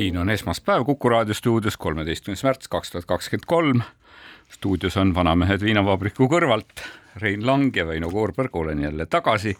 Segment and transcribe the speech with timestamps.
[0.00, 3.82] siin on esmaspäev Kuku raadio stuudios, kolmeteistkümnes märts kaks tuhat kakskümmend kolm.
[4.48, 6.80] stuudios on Vanamehed viinavabriku kõrvalt
[7.20, 9.56] Rein Lang ja Väino Koorberg, olen jälle tagasi.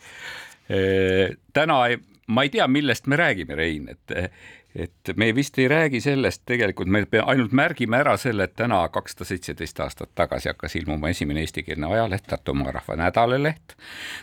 [1.53, 4.33] täna ei, ma ei tea, millest me räägime, Rein, et
[4.75, 9.27] et me vist ei räägi sellest, tegelikult me ainult märgime ära selle, et täna kakssada
[9.27, 13.77] seitseteist aastat tagasi hakkas ilmuma esimene eestikeelne ajaleht, Tartumaa Rahva Nädalaleht.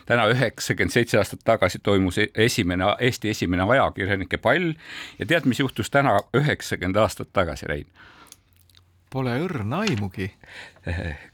[0.06, 4.73] täna üheksakümmend seitse aastat tagasi toimus e-, esimene, Eesti esimene ajakirjanike pall
[5.20, 7.88] ja tead, mis juhtus täna üheksakümmend aastat tagasi, Rein?
[9.10, 10.28] Pole õrna aimugi.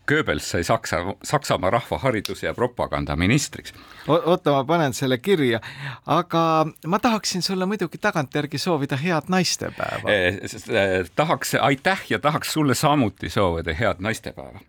[0.07, 3.73] Goebbels sai Saksa, Saksamaa rahvahariduse ja propaganda ministriks.
[4.07, 5.61] oota, ma panen selle kirja,
[6.05, 10.37] aga ma tahaksin sulle muidugi tagantjärgi soovida head naistepäeva eh,.
[10.69, 14.59] Eh, tahaks, aitäh ja tahaks sulle samuti soovida head naistepäeva.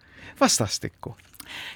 [0.41, 1.17] vastastikku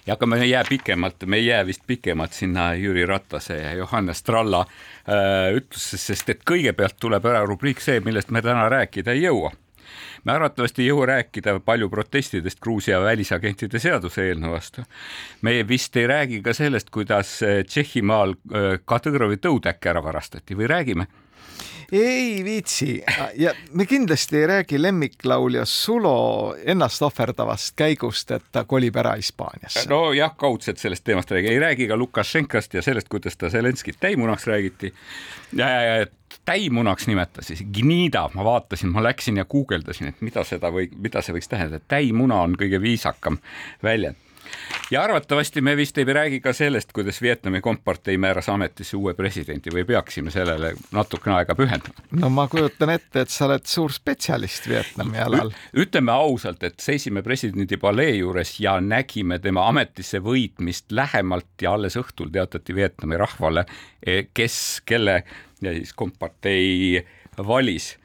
[0.07, 3.73] ja aga me ei jää pikemalt, me ei jää vist pikemalt sinna Jüri Ratase ja
[3.73, 9.13] Johannes Tralla äh, ütlusesse, sest et kõigepealt tuleb ära rubriik see, millest me täna rääkida
[9.13, 9.53] ei jõua
[10.25, 14.83] me arvatavasti ei jõua rääkida palju protestidest Gruusia välisagentide seaduseelnõu vastu.
[15.43, 20.71] me vist ei räägi ka sellest, kuidas Tšehhimaal äh, Kadõrovi tõud äkki ära varastati või
[20.71, 21.07] räägime?
[21.93, 28.97] Ei viitsi ja me kindlasti ei räägi lemmiklaulja Sulo ennast ohverdavast käigust, et ta kolib
[28.97, 29.89] ära Hispaaniasse.
[29.89, 34.47] nojah, kaudselt sellest teemast räägi, ei räägi ka Lukašenkast ja sellest, kuidas ta Zelenskit täimunaks
[34.47, 34.95] räägiti.
[36.45, 41.23] täimunaks nimetas, siis gnida, ma vaatasin, ma läksin ja guugeldasin, et mida seda või mida
[41.23, 43.39] see võiks tähendada, täimuna on kõige viisakam
[43.83, 44.28] väljend
[44.91, 49.73] ja arvatavasti me vist ei räägi ka sellest, kuidas Vietnami kompartei määras ametisse uue presidendi
[49.75, 52.07] või peaksime sellele natukene aega pühendama?
[52.21, 55.53] no ma kujutan ette, et sa oled suur spetsialist Vietnami alal.
[55.77, 61.99] ütleme ausalt, et seisime presidendi palee juures ja nägime tema ametisse võitmist lähemalt ja alles
[62.01, 63.67] õhtul teatati Vietnami rahvale,
[64.03, 65.23] e, kes, kelle
[65.63, 67.05] ja siis kompartei
[67.37, 67.97] valis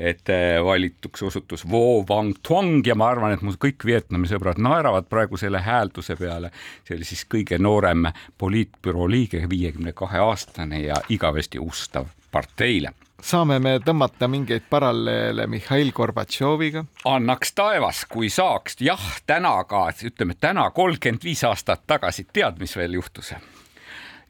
[0.00, 4.60] et äh, valituks osutus Vo Vang Tuong ja ma arvan, et mu kõik Vietnami sõbrad
[4.62, 6.50] naeravad praegu selle häälduse peale.
[6.84, 13.58] see oli siis kõige noorem poliitbüroo liige, viiekümne kahe aastane ja igavesti ustav parteile saame
[13.60, 16.84] me tõmmata mingeid paralleele Mihhail Gorbatšoviga?
[17.04, 22.76] annaks taevas, kui saaks, jah, täna ka, ütleme täna kolmkümmend viis aastat tagasi, tead, mis
[22.76, 23.34] veel juhtus?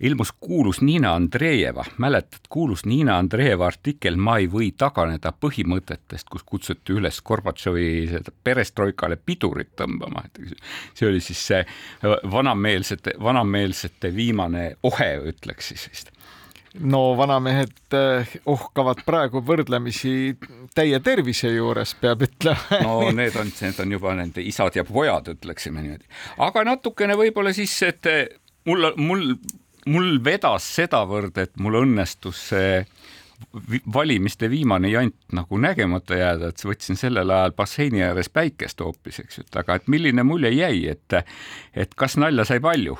[0.00, 6.44] Ilmus kuulus Niina Andreeva, mäletad, kuulus Niina Andreeva artikkel Ma ei või taganeda põhimõtetest, kus
[6.46, 10.40] kutsuti üles Gorbatšovi perestroikale pidurit tõmbama, et
[10.94, 11.64] see oli siis see
[12.32, 16.16] vanameelsete, vanameelsete viimane ohe, ütleks siis vist
[16.86, 20.36] no vanamehed eh, ohkavad praegu võrdlemisi
[20.74, 22.82] täie tervise juures, peab ütlema.
[22.86, 26.06] no need on, need on juba nende isad ja pojad, ütleksime niimoodi.
[26.46, 28.06] aga natukene võib-olla siis, et
[28.68, 29.26] mul, mul
[29.86, 32.84] mul vedas sedavõrd, et mul õnnestus see
[33.92, 39.38] valimiste viimane jant nagu nägemata jääda, et võtsin sellel ajal basseini ääres päikest hoopis, eks
[39.38, 41.16] ju, et aga et milline mulje jäi, et,
[41.72, 42.98] et kas nalja sai palju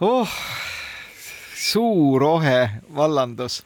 [0.00, 0.30] oh,
[1.54, 2.58] suur ohe
[2.94, 3.62] vallandus.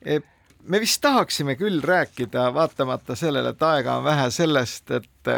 [0.00, 0.20] E,
[0.64, 5.32] me vist tahaksime küll rääkida, vaatamata sellele, et aega on vähe, sellest, et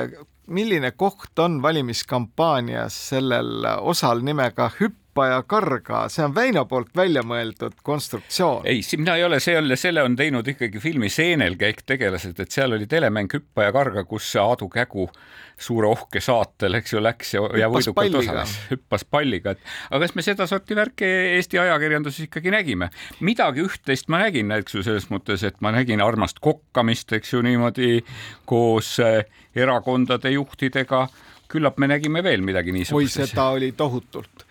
[0.46, 4.70] milline koht on valimiskampaanias sellel osal nimega
[5.12, 8.64] hüppa ja karga, see on Väino poolt välja mõeldud konstruktsioon.
[8.66, 12.72] ei, mina ei ole, see on, selle on teinud ikkagi filmi Seenelkäik tegelased, et seal
[12.72, 15.10] oli telemäng Hüppa ja karga, kus Aadu Kägu
[15.58, 20.14] suure ohke saatel, eks ju, läks ja, ja võidukalt osales, hüppas palliga, et aga kas
[20.16, 22.88] me sedasorti värki Eesti ajakirjanduses ikkagi nägime?
[23.20, 27.42] midagi üht-teist ma nägin, eks ju, selles mõttes, et ma nägin armast kokkamist, eks ju,
[27.44, 28.00] niimoodi
[28.48, 31.08] koos äh, erakondade juhtidega.
[31.52, 33.18] küllap me nägime veel midagi niisugust.
[33.20, 34.46] oi, seda oli tohutult.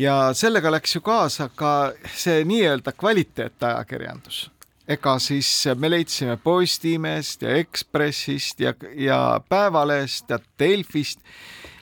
[0.00, 4.48] Ja sellega läks ju kaasa ka see nii-öelda kvaliteetajakirjandus
[4.90, 11.20] ega siis me leidsime Postimehest ja Ekspressist ja, ja Päevalehest ja Delfist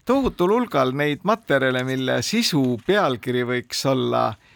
[0.09, 4.48] tohutul hulgal neid materjale, mille sisu pealkiri võiks olla et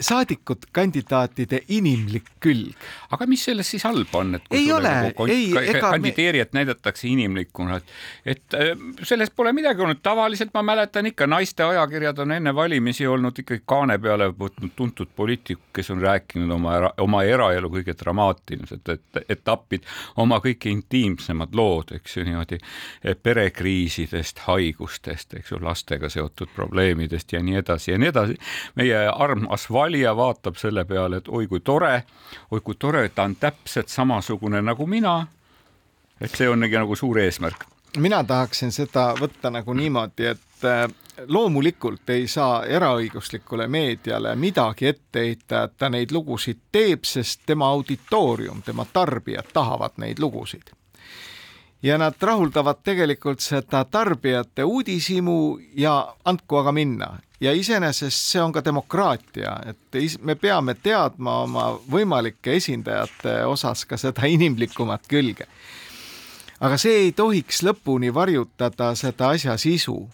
[0.00, 2.74] saadikud, kandidaatide inimlik külg.
[3.10, 6.58] aga mis selles siis halba on, et ei ole, nagu ei, ega kandideerijat me...
[6.58, 7.78] näidatakse inimlikuna,
[8.26, 8.72] et, äh,
[9.06, 13.62] sellest pole midagi olnud, tavaliselt ma mäletan ikka, naiste ajakirjad on enne valimisi olnud ikkagi
[13.66, 19.22] kaane peale võtnud tuntud poliitik, kes on rääkinud oma era, oma eraelu kõige dramaatilisemad et,
[19.38, 19.86] etapid,
[20.16, 22.58] oma kõige intiimsemad lood, eks ju niimoodi,
[23.22, 28.38] perekriisidest, haigustest, eks ju, lastega seotud probleemidest ja nii edasi ja nii edasi.
[28.74, 32.02] meie armas valija vaatab selle peale, et oi kui tore,
[32.50, 35.26] oi kui tore, ta on täpselt samasugune nagu mina.
[36.20, 37.64] et see on nagu suur eesmärk.
[37.96, 40.88] mina tahaksin seda võtta nagu niimoodi, et äh,
[41.26, 47.68] loomulikult ei saa eraõiguslikule meediale midagi ette heita, et ta neid lugusid teeb, sest tema
[47.68, 50.77] auditoorium, tema tarbijad tahavad neid lugusid
[51.82, 57.18] ja nad rahuldavad tegelikult seda tarbijate uudishimu ja andku aga minna.
[57.40, 63.96] ja iseenesest see on ka demokraatia, et me peame teadma oma võimalike esindajate osas ka
[63.96, 65.46] seda inimlikumat külge.
[66.60, 70.08] aga see ei tohiks lõpuni varjutada seda asja sisu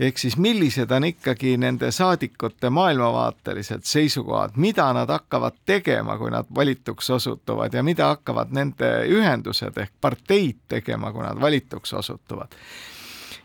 [0.00, 6.48] ehk siis millised on ikkagi nende saadikute maailmavaatelised seisukohad, mida nad hakkavad tegema, kui nad
[6.54, 12.56] valituks osutuvad ja mida hakkavad nende ühendused ehk parteid tegema, kui nad valituks osutuvad.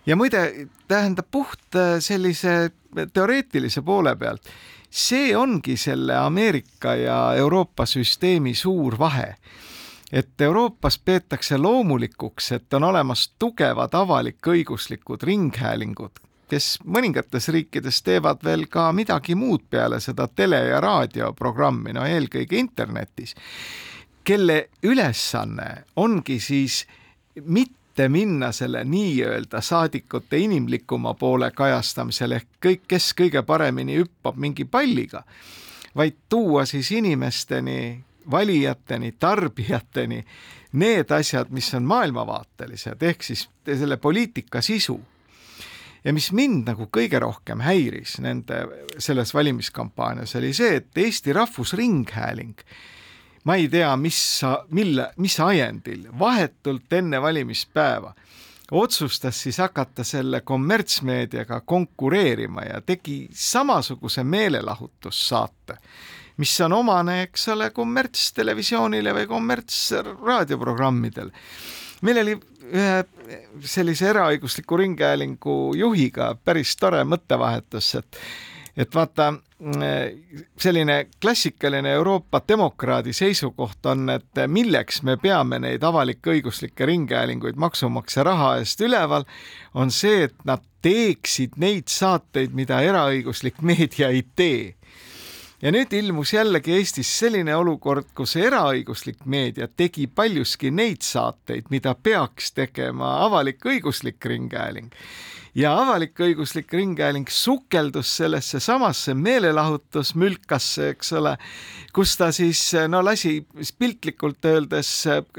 [0.05, 2.71] ja muide, tähendab puht äh, sellise
[3.13, 4.47] teoreetilise poole pealt,
[4.89, 9.35] see ongi selle Ameerika ja Euroopa süsteemi suur vahe
[10.11, 18.67] et Euroopas peetakse loomulikuks, et on olemas tugevad avalik-õiguslikud ringhäälingud, kes mõningates riikides teevad veel
[18.69, 23.35] ka midagi muud peale seda tele- ja raadioprogrammi, no eelkõige internetis,
[24.23, 26.85] kelle ülesanne ongi siis
[27.45, 34.65] mitte minna selle nii-öelda saadikute inimlikuma poole kajastamisel ehk kõik, kes kõige paremini hüppab mingi
[34.65, 35.23] palliga,
[35.95, 40.25] vaid tuua siis inimesteni, valijateni, tarbijateni
[40.75, 44.99] need asjad, mis on maailmavaatelised, ehk siis selle poliitika sisu
[46.05, 48.61] ja mis mind nagu kõige rohkem häiris nende
[49.01, 52.61] selles valimiskampaanias oli see, et Eesti Rahvusringhääling
[53.45, 54.19] ma ei tea, mis,
[54.73, 58.13] mille, mis ajendil vahetult enne valimispäeva
[58.71, 65.77] otsustas siis hakata selle kommertsmeediaga konkureerima ja tegi samasuguse meelelahutussaate,
[66.37, 71.29] mis on omane, eks ole, kommertstelevisioonile või kommertsraadioprogrammidel
[72.01, 73.03] meil oli ühe
[73.65, 78.19] sellise eraõigusliku ringhäälingu juhiga päris tore mõttevahetus, et
[78.75, 79.29] et vaata,
[80.59, 88.49] selline klassikaline Euroopa demokraadi seisukoht on, et milleks me peame neid avalik-õiguslikke ringhäälinguid maksumaksja raha
[88.59, 89.23] eest üleval,
[89.73, 94.75] on see, et nad teeksid neid saateid, mida eraõiguslik meedia ei tee
[95.61, 101.95] ja nüüd ilmus jällegi Eestis selline olukord, kus eraõiguslik meedia tegi paljuski neid saateid, mida
[101.95, 104.91] peaks tegema avalik-õiguslik ringhääling
[105.55, 111.35] ja avalik-õiguslik ringhääling sukeldus sellesse samasse meelelahutusmülkasse, eks ole,
[111.95, 112.61] kus ta siis
[112.91, 113.37] no lasi
[113.79, 114.91] piltlikult öeldes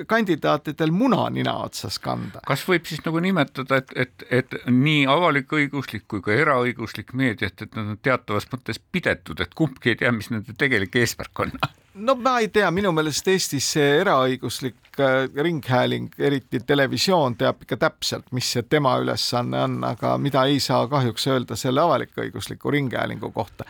[0.09, 2.41] kandidaatidel muna nina otsas kanda.
[2.47, 7.75] kas võib siis nagu nimetada, et, et, et nii avalik-õiguslik kui ka eraõiguslik meediat, et
[7.77, 11.59] nad on teatavas mõttes pidetud, et kumbki ei tea, mis nende tegelik eesmärk on?
[11.97, 17.79] no ma ei tea, minu meelest Eestis see eraõiguslik äh, ringhääling, eriti televisioon, teab ikka
[17.87, 23.31] täpselt, mis see tema ülesanne on, aga mida ei saa kahjuks öelda selle avalik-õigusliku ringhäälingu
[23.35, 23.65] kohta.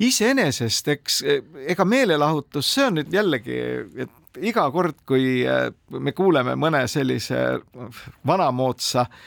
[0.00, 1.20] iseenesest, eks
[1.66, 3.60] ega meelelahutus, see on nüüd jällegi,
[4.06, 5.68] et iga kord, kui äh,
[5.98, 7.60] me kuuleme mõne sellise
[8.26, 9.22] vanamoodsa äh,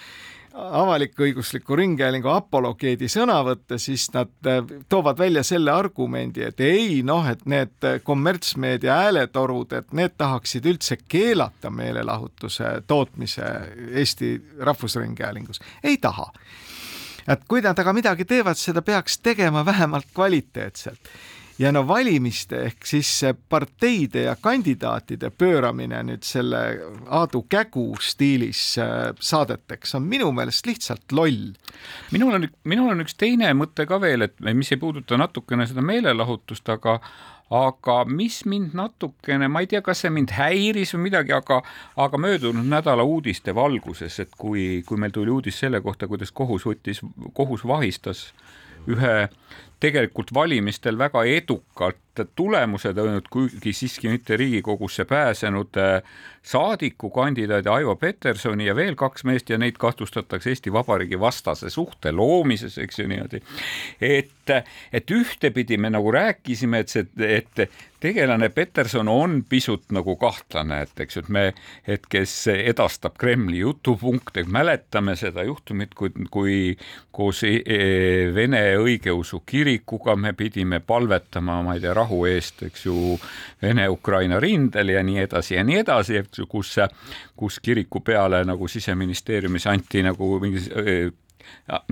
[0.53, 7.45] avalik-õigusliku ringhäälingu apologeedi sõnavõtte, siis nad äh, toovad välja selle argumendi, et ei noh, et
[7.49, 13.49] need kommertsmeedia hääletorud, et need tahaksid üldse keelata meelelahutuse tootmise
[13.91, 15.59] Eesti Rahvusringhäälingus.
[15.83, 16.29] ei taha
[17.27, 21.09] et kui nad aga midagi teevad, seda peaks tegema vähemalt kvaliteetselt
[21.59, 23.09] ja no valimiste ehk siis
[23.49, 26.61] parteide ja kandidaatide pööramine nüüd selle
[27.13, 31.53] Aadu Kägu stiilis äh, saadeteks on minu meelest lihtsalt loll.
[32.11, 35.85] minul on, minul on üks teine mõte ka veel, et mis ei puuduta natukene seda
[35.85, 36.99] meelelahutust, aga
[37.53, 41.59] aga mis mind natukene, ma ei tea, kas see mind häiris või midagi, aga,
[42.01, 46.65] aga möödunud nädala uudiste valguses, et kui, kui meil tuli uudis selle kohta, kuidas kohus
[46.65, 47.03] võttis,
[47.37, 48.31] kohus vahistas
[48.89, 49.13] ühe
[49.83, 52.02] tegelikult valimistel väga edukalt
[52.35, 56.01] tulemused olnud, kuigi siiski mitte Riigikogusse pääsenud äh,
[56.43, 62.77] saadikukandidaadi Aivo Petersoni ja veel kaks meest ja neid kahtlustatakse Eesti Vabariigi vastase suhte loomises,
[62.77, 63.41] eks ju niimoodi.
[64.01, 64.51] et,
[64.93, 67.65] et ühtepidi me nagu rääkisime, et see, et
[68.03, 71.43] tegelane Peterson on pisut nagu kahtlane, et eks ju, et me,
[71.87, 76.57] et kes edastab Kremli jutupunkte, mäletame seda juhtumit, kui, kui
[77.15, 77.79] koos e, e,
[78.35, 83.17] Vene õigeusu kirikuga me pidime palvetama, ma ei tea, rahu eest, eks ju,
[83.63, 86.75] Vene-Ukraina rindel ja nii edasi ja nii edasi, eks ju, kus,
[87.39, 90.63] kus kiriku peale nagu siseministeeriumis anti nagu mingi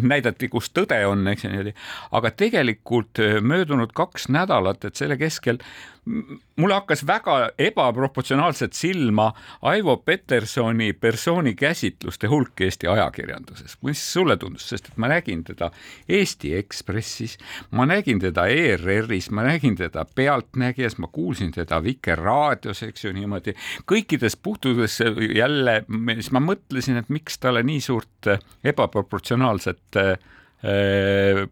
[0.02, 1.74] näidati, kus tõde on, eks ju niimoodi,
[2.18, 5.60] aga tegelikult möödunud kaks nädalat, et selle keskel
[6.06, 9.28] mulle hakkas väga ebaproportsionaalselt silma
[9.70, 13.78] Aivo Petersoni persooni käsitluste hulk Eesti ajakirjanduses.
[13.82, 15.72] mis sulle tundus, sest et ma nägin teda
[16.10, 17.38] Eesti Ekspressis,
[17.72, 23.54] ma nägin teda ERR-is, ma nägin teda Pealtnägijas, ma kuulsin teda Vikerraadios, eks ju niimoodi,
[23.86, 25.00] kõikides puhtudes
[25.36, 25.84] jälle,
[26.16, 31.48] siis ma mõtlesin, et miks talle nii suurt ebaproportsionaalset äh,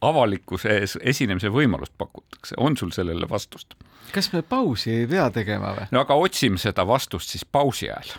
[0.00, 3.74] avalikkuse ees esinemise võimalust pakutakse, on sul sellele vastust?
[4.14, 5.90] kas me pausi ei pea tegema või?
[5.90, 8.16] no aga otsime seda vastust siis pausi ajal.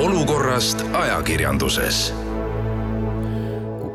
[0.00, 2.29] olukorrast ajakirjanduses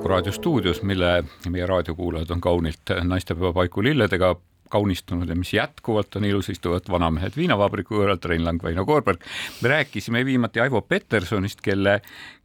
[0.05, 4.35] Kuku raadio stuudios, mille meie raadiokuulajad on kaunilt naistepäeva paiku lilledega
[4.69, 9.25] kaunistunud ja mis jätkuvalt on ilus, istuvad vanamehed viinavabriku kõrvalt, Rein Lang, Väino Koorberg.
[9.62, 12.01] me rääkisime viimati Aivo Petersonist, kelle,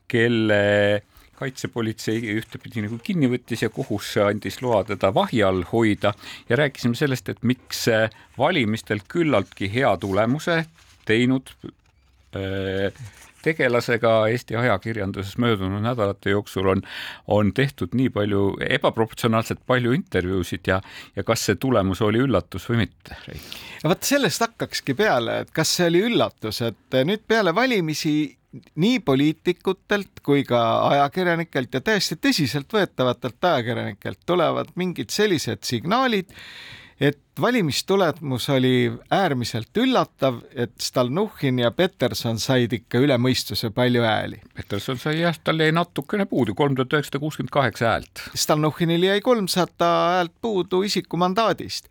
[0.08, 1.02] kelle
[1.36, 6.14] kaitsepolitsei ühtepidi nagu kinni võttis ja kohus andis loa teda vahi all hoida
[6.48, 7.84] ja rääkisime sellest, et miks
[8.38, 10.62] valimistel küllaltki hea tulemuse
[11.04, 11.52] teinud
[12.32, 12.88] äh,
[13.42, 16.82] tegelasega Eesti ajakirjanduses möödunud nädalate jooksul on,
[17.26, 18.44] on tehtud nii palju,
[18.78, 20.80] ebaproportsionaalselt palju intervjuusid ja,
[21.16, 23.16] ja kas see tulemus oli üllatus või mitte,
[23.84, 28.14] no vot sellest hakkakski peale, et kas see oli üllatus, et nüüd peale valimisi
[28.82, 36.32] nii poliitikutelt kui ka ajakirjanikelt ja täiesti tõsiseltvõetavatelt ajakirjanikelt tulevad mingid sellised signaalid,
[37.00, 44.40] et valimistulemus oli äärmiselt üllatav, et Stalnuhhin ja Peterson said ikka üle mõistuse palju hääli.
[44.54, 48.24] Peterson sai jah, tal jäi natukene puudu, kolm tuhat üheksasada kuuskümmend kaheksa häält.
[48.34, 51.88] Stalnuhhinil jäi kolmsada häält puudu isikumandaadist.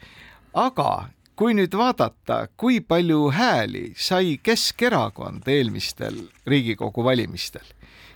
[0.54, 7.66] aga kui nüüd vaadata, kui palju hääli sai Keskerakond eelmistel Riigikogu valimistel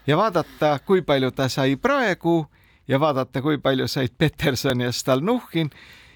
[0.08, 2.46] ja vaadata, kui palju ta sai praegu
[2.88, 5.72] ja vaadata, kui palju said Peterson ja Stalnuhhin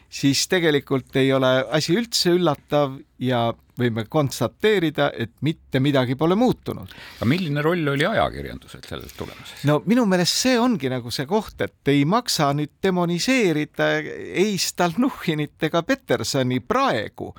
[0.10, 3.48] siis tegelikult ei ole asi üldse üllatav ja
[3.78, 6.94] võime konstateerida, et mitte midagi pole muutunud.
[7.20, 9.64] aga milline roll oli ajakirjandusel selles tulemuses?
[9.70, 15.70] no minu meelest see ongi nagu see koht, et ei maksa nüüd demoniseerida ei Stalnuhhinit
[15.70, 17.34] ega Petersoni praegu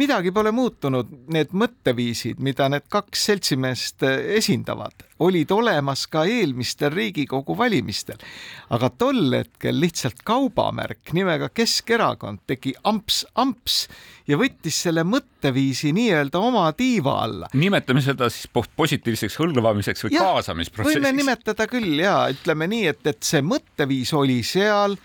[0.00, 4.04] midagi pole muutunud, need mõtteviisid, mida need kaks seltsimeest
[4.38, 8.18] esindavad, olid olemas ka eelmistel Riigikogu valimistel.
[8.70, 13.86] aga tol hetkel lihtsalt kaubamärk nimega Keskerakond tegi amps-amps
[14.26, 17.50] ja võttis selle mõtteviisi nii-öelda oma tiiva alla.
[17.54, 21.02] nimetame seda siis positiivseks hõlvamiseks või ja, kaasamisprotsessiks.
[21.02, 24.96] võime nimetada küll ja ütleme nii, et, et see mõtteviis oli seal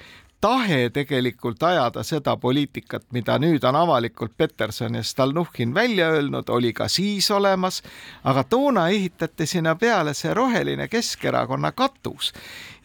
[0.41, 6.73] tahe tegelikult ajada seda poliitikat, mida nüüd on avalikult Peterson ja Stalnuhhin välja öelnud, oli
[6.73, 7.81] ka siis olemas,
[8.23, 12.33] aga toona ehitati sinna peale see roheline Keskerakonna katus.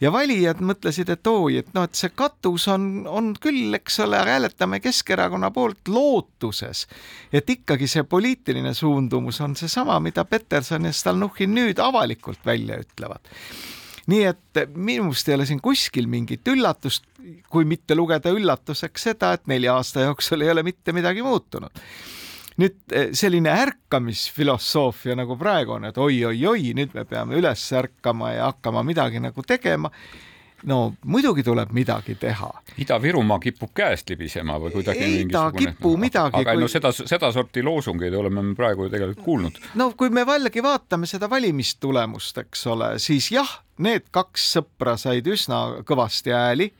[0.01, 4.17] Ja valijad mõtlesid, et oi, et noh, et see katus on, on küll, eks ole,
[4.17, 6.87] hääletame Keskerakonna poolt lootuses,
[7.33, 13.29] et ikkagi see poliitiline suundumus on seesama, mida Peterson ja Stalnuhhin nüüd avalikult välja ütlevad
[14.11, 17.05] nii et minu meelest ei ole siin kuskil mingit üllatust,
[17.49, 21.83] kui mitte lugeda üllatuseks seda, et nelja aasta jooksul ei ole mitte midagi muutunud.
[22.61, 28.51] Nüüd eh, selline ärkamisfilosoofia nagu praegu on, et oi-oi-oi, nüüd me peame üles ärkama ja
[28.51, 29.89] hakkama midagi nagu tegema
[30.69, 32.49] no muidugi tuleb midagi teha.
[32.77, 36.41] Ida-Virumaa kipub käest libisema või kuidagi ei ta kipu midagi.
[36.41, 36.63] aga kui...
[36.63, 39.61] no seda, sedasorti loosungeid oleme me praegu ju tegelikult kuulnud.
[39.75, 45.27] no kui me jällegi vaatame seda valimistulemust, eks ole, siis jah, need kaks sõpra said
[45.27, 46.71] üsna kõvasti hääli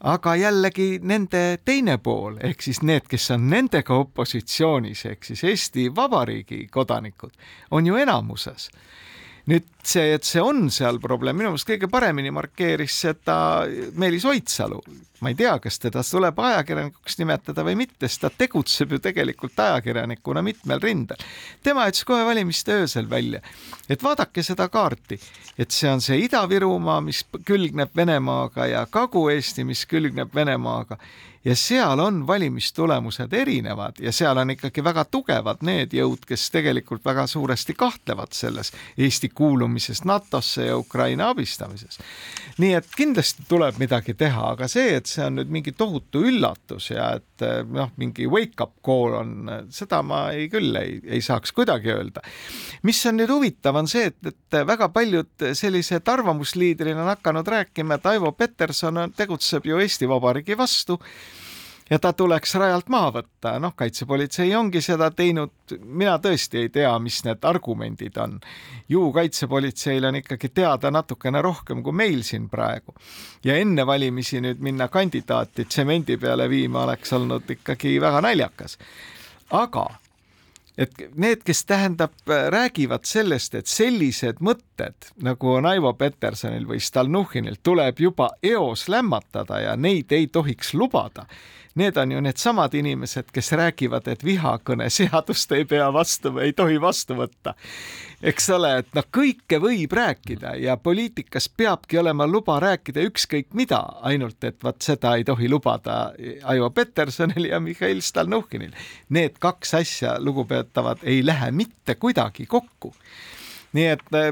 [0.00, 5.88] aga jällegi nende teine pool ehk siis need, kes on nendega opositsioonis ehk siis Eesti
[5.94, 7.34] Vabariigi kodanikud
[7.70, 8.70] on ju enamuses
[9.48, 13.36] nüüd see, et see on seal probleem, minu meelest kõige paremini markeeris seda
[13.96, 14.80] Meelis Oidsalu.
[15.20, 19.58] ma ei tea, kas teda tuleb ajakirjanikuks nimetada või mitte, sest ta tegutseb ju tegelikult
[19.58, 21.16] ajakirjanikuna mitmel rindel.
[21.62, 23.40] tema ütles kohe valimiste öösel välja,
[23.88, 25.18] et vaadake seda kaarti,
[25.58, 30.98] et see on see Ida-Virumaa, mis külgneb Venemaaga ja Kagu-Eesti, mis külgneb Venemaaga
[31.48, 37.04] ja seal on valimistulemused erinevad ja seal on ikkagi väga tugevad need jõud, kes tegelikult
[37.04, 41.98] väga suuresti kahtlevad selles Eesti kuulumises NATO-sse ja Ukraina abistamises.
[42.58, 46.90] nii et kindlasti tuleb midagi teha, aga see, et see on nüüd mingi tohutu üllatus
[46.90, 49.34] ja et noh, mingi wake-up call on,
[49.72, 52.24] seda ma ei küll ei, ei saaks kuidagi öelda.
[52.82, 57.96] mis on nüüd huvitav, on see, et, et väga paljud sellised arvamusliidrid on hakanud rääkima,
[57.96, 61.00] et Aivo Peterson on, tegutseb ju Eesti Vabariigi vastu
[61.90, 66.92] ja ta tuleks rajalt maha võtta, noh, kaitsepolitsei ongi seda teinud, mina tõesti ei tea,
[67.02, 68.38] mis need argumendid on.
[68.88, 72.94] ju kaitsepolitseil on ikkagi teada natukene rohkem kui meil siin praegu.
[73.44, 78.78] ja enne valimisi nüüd minna kandidaati tsemendi peale viima oleks olnud ikkagi väga naljakas.
[79.50, 79.88] aga
[80.78, 82.12] et need, kes tähendab,
[82.48, 89.60] räägivad sellest, et sellised mõtted nagu on Aivo Petersonil või Stalnuhhinil tuleb juba eos lämmatada
[89.60, 91.26] ja neid ei tohiks lubada
[91.74, 96.80] need on ju needsamad inimesed, kes räägivad, et vihakõne seadust ei pea vastu ei tohi
[96.80, 97.54] vastu võtta.
[98.22, 103.80] eks ole, et noh, kõike võib rääkida ja poliitikas peabki olema luba rääkida ükskõik mida,
[104.02, 106.12] ainult et vot seda ei tohi lubada
[106.44, 108.72] Aivo Petersonil ja Mihhail Stalnuhhinil.
[109.08, 112.94] Need kaks asja, lugupeetavad, ei lähe mitte kuidagi kokku
[113.76, 114.30] nii et eh,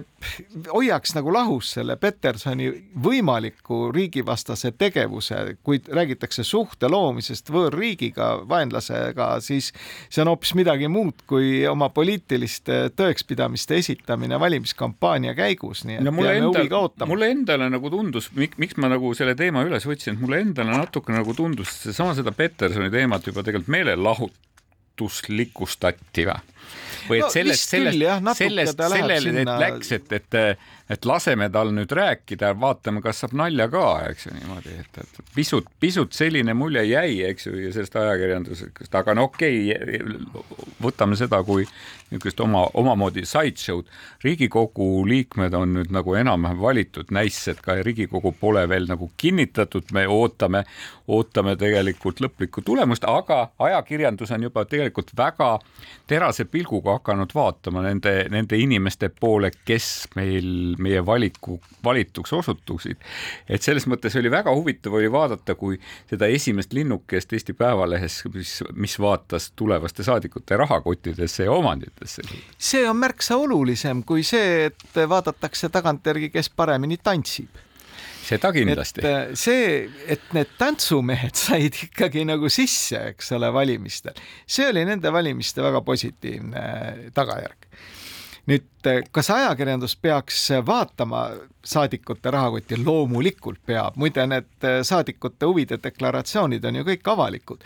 [0.70, 2.68] hoiaks nagu lahus selle Petersoni
[3.04, 9.72] võimaliku riigivastase tegevuse, kui räägitakse suhte loomisest võõrriigiga, vaenlasega, siis
[10.08, 16.14] see on hoopis midagi muud kui oma poliitiliste tõekspidamiste esitamine valimiskampaania käigus, nii et no
[16.16, 20.40] mulle endale, mulle endale nagu tundus, miks ma nagu selle teema üles võtsin, et mulle
[20.46, 23.72] endale natuke nagu tundus seesama seda Petersoni teemat juba tegelikult
[24.96, 26.40] meelelahutuslikustati või?
[27.08, 27.98] Või et no, sellest, sellest,
[28.34, 30.34] sellest, sellele läks, et, et,
[30.90, 35.20] et laseme tal nüüd rääkida, vaatame, kas saab nalja ka, eks ju niimoodi, et, et
[35.34, 40.02] pisut, pisut selline mulje jäi, eks ju, sellest ajakirjandusest, aga no okei okay,,
[40.82, 41.66] võtame seda kui
[42.10, 43.86] niisugust oma, omamoodi sideshow'd.
[44.24, 49.90] riigikogu liikmed on nüüd nagu enam-vähem valitud, näis, et ka Riigikogu pole veel nagu kinnitatud,
[49.92, 50.64] me ootame,
[51.08, 55.58] ootame tegelikult lõplikku tulemust, aga ajakirjandus on juba tegelikult väga
[56.06, 62.96] terase pilguga hakanud vaatama nende, nende inimeste poole, kes meil, meie valiku, valituks osutusid.
[63.48, 65.78] et selles mõttes oli väga huvitav oli vaadata, kui
[66.10, 72.22] seda esimest linnukest Eesti Päevalehes, mis, mis vaatas tulevaste saadikute rahakottidesse ja omanditesse.
[72.58, 77.64] see on märksa olulisem kui see, et vaadatakse tagantjärgi, kes paremini tantsib
[78.26, 79.02] seda kindlasti.
[79.04, 85.12] et see, et need tantsumehed said ikkagi nagu sisse, eks ole, valimistel, see oli nende
[85.14, 86.64] valimiste väga positiivne
[87.16, 87.70] tagajärg.
[88.46, 91.28] Nüüd, kas ajakirjandus peaks vaatama
[91.64, 92.78] saadikute rahakotti?
[92.84, 97.64] loomulikult peab, muide need saadikute huvide deklaratsioonid on ju kõik avalikud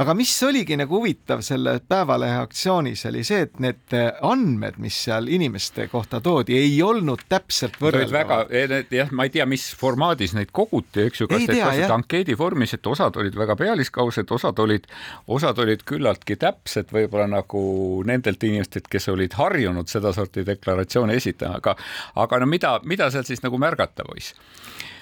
[0.00, 5.28] aga mis oligi nagu huvitav selle Päevalehe aktsioonis, oli see, et need andmed, mis seal
[5.32, 8.50] inimeste kohta toodi, ei olnud täpselt võrreldavad.
[8.50, 12.36] väga, jah, ma ei tea, mis formaadis neid koguti, eks ju, kas neid kasutati ankeedi
[12.38, 14.88] vormis, et osad olid väga pealiskaudsed, osad olid,
[15.32, 17.62] osad olid küllaltki täpsed, võib-olla nagu
[18.08, 21.76] nendelt inimestelt, kes olid harjunud sedasorti deklaratsioone esitama, aga,
[22.20, 24.34] aga no mida, mida seal siis nagu märgata võis?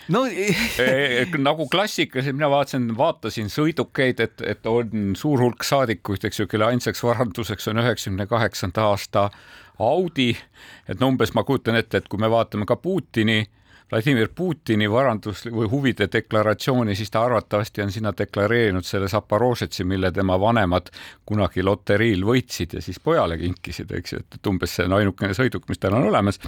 [0.09, 6.43] No e, nagu klassikaliselt mina vaatasin, vaatasin sõidukeid, et, et on suur hulk saadikuid, eks
[6.43, 9.29] ju, kelle ainsaks varanduseks on üheksakümne kaheksanda aasta
[9.79, 10.33] Audi.
[10.89, 13.43] et no umbes ma kujutan ette, et kui me vaatame ka Putini
[13.95, 20.11] Vladimir Putini varandus või huvide deklaratsiooni, siis ta arvatavasti on sinna deklareerinud selle Zaporožetsi, mille
[20.13, 20.89] tema vanemad
[21.27, 25.69] kunagi loteriil võitsid ja siis pojale kinkisid, eks ju, et umbes see on ainukene sõiduk,
[25.71, 26.41] mis tal on olemas.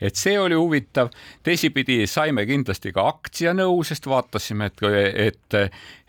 [0.00, 1.10] et see oli huvitav.
[1.42, 4.86] teisipidi saime kindlasti ka aktsianõu, sest vaatasime, et,
[5.26, 5.58] et,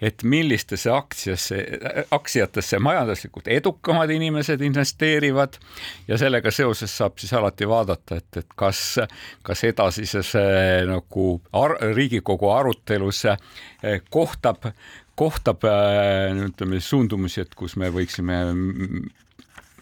[0.01, 1.63] et millistesse aktsiasse,
[2.11, 5.57] aktsiatesse majanduslikult edukamad inimesed investeerivad
[6.07, 8.99] ja sellega seoses saab siis alati vaadata, et, et kas,
[9.41, 10.35] kas edasises
[10.89, 14.69] nagu ar Riigikogu arutelus eh, kohtab,
[15.17, 18.41] kohtab eh, ütleme suundumusi, et kus me võiksime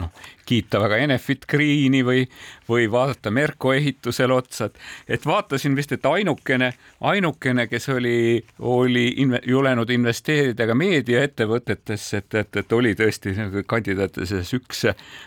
[0.00, 0.10] noh,
[0.46, 2.24] kiita väga Enefit Greeni või,
[2.68, 4.78] või vaadata Merko ehitusele otsa, et,
[5.16, 12.40] et vaatasin vist, et ainukene, ainukene, kes oli, oli inve, julenud investeerida ka meediaettevõtetesse, et,
[12.42, 13.34] et, et oli tõesti
[13.66, 14.86] kandidaatide seas üks,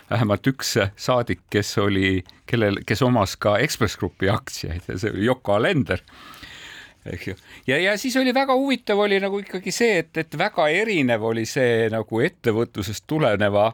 [0.10, 5.26] vähemalt üks saadik, kes oli, kellel, kes omas ka Ekspress Grupi aktsiaid ja see oli
[5.28, 6.04] Yoko Alender
[7.06, 7.36] eks ju.
[7.68, 11.46] ja, ja siis oli väga huvitav oli nagu ikkagi see, et, et väga erinev oli
[11.48, 13.70] see nagu ettevõtlusest tuleneva,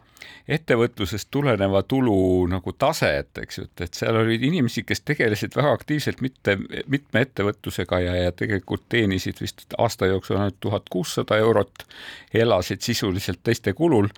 [0.47, 2.17] ettevõtlusest tuleneva tulu
[2.51, 6.57] nagu tase, et eks ju, et, et seal olid inimesi, kes tegelesid väga aktiivselt mitte,
[6.91, 11.87] mitme ettevõtlusega ja, ja tegelikult teenisid vist aasta jooksul ainult tuhat kuussada eurot,
[12.33, 14.11] elasid sisuliselt teiste kulul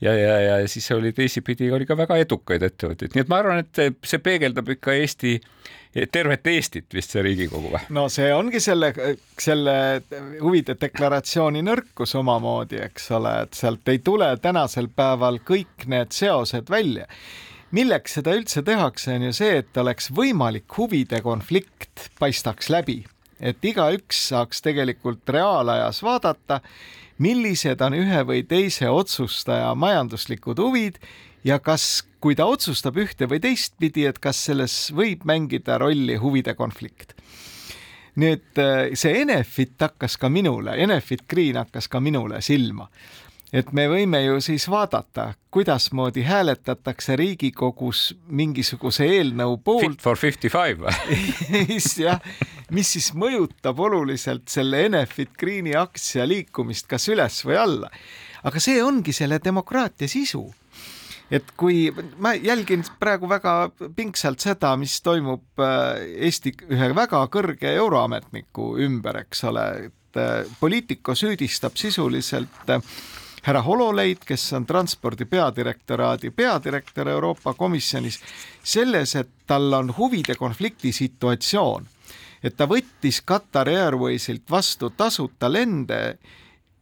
[0.00, 3.62] ja, ja, ja siis oli teisipidi oli ka väga edukaid ettevõtteid, nii et ma arvan,
[3.64, 5.36] et see peegeldab ikka Eesti,
[6.12, 7.82] tervet Eestit vist see Riigikogu või?
[7.94, 8.90] no see ongi selle,
[9.38, 9.76] selle
[10.40, 16.70] huvide deklaratsiooni nõrkus omamoodi, eks ole, et sealt ei tule tänasel päeval kõik need seosed
[16.70, 17.08] välja.
[17.74, 23.00] Milleks seda üldse tehakse, on ju see, et oleks võimalik huvide konflikt paistaks läbi,
[23.42, 26.60] et igaüks saaks tegelikult reaalajas vaadata
[27.18, 30.98] millised on ühe või teise otsustaja majanduslikud huvid
[31.44, 36.54] ja kas, kui ta otsustab ühte või teistpidi, et kas selles võib mängida rolli huvide
[36.54, 37.14] konflikt.
[38.16, 38.60] nüüd
[38.94, 42.88] see Enefit hakkas ka minule, Enefit Green hakkas ka minule silma
[43.54, 49.86] et me võime ju siis vaadata, kuidasmoodi hääletatakse Riigikogus mingisuguse eelnõu poolt.
[49.86, 51.20] Fit for fifty five või?
[52.02, 52.18] jah,
[52.74, 57.92] mis siis mõjutab oluliselt selle Enefit Greeni aktsia liikumist kas üles või alla.
[58.44, 60.44] aga see ongi selle demokraatia sisu
[61.32, 61.88] et kui
[62.20, 69.22] ma jälgin praegu väga pingsalt seda, mis toimub äh, Eesti ühe väga kõrge euroametniku ümber,
[69.24, 72.82] eks ole, et äh, poliitiku süüdistab sisuliselt äh,
[73.44, 78.20] härra Hololeit, kes on transpordi peadirektoraadi peadirektor Euroopa Komisjonis,
[78.62, 81.88] selles, et tal on huvide konflikti situatsioon.
[82.44, 86.18] et ta võttis Qatar Airwaysilt vastu tasuta lende,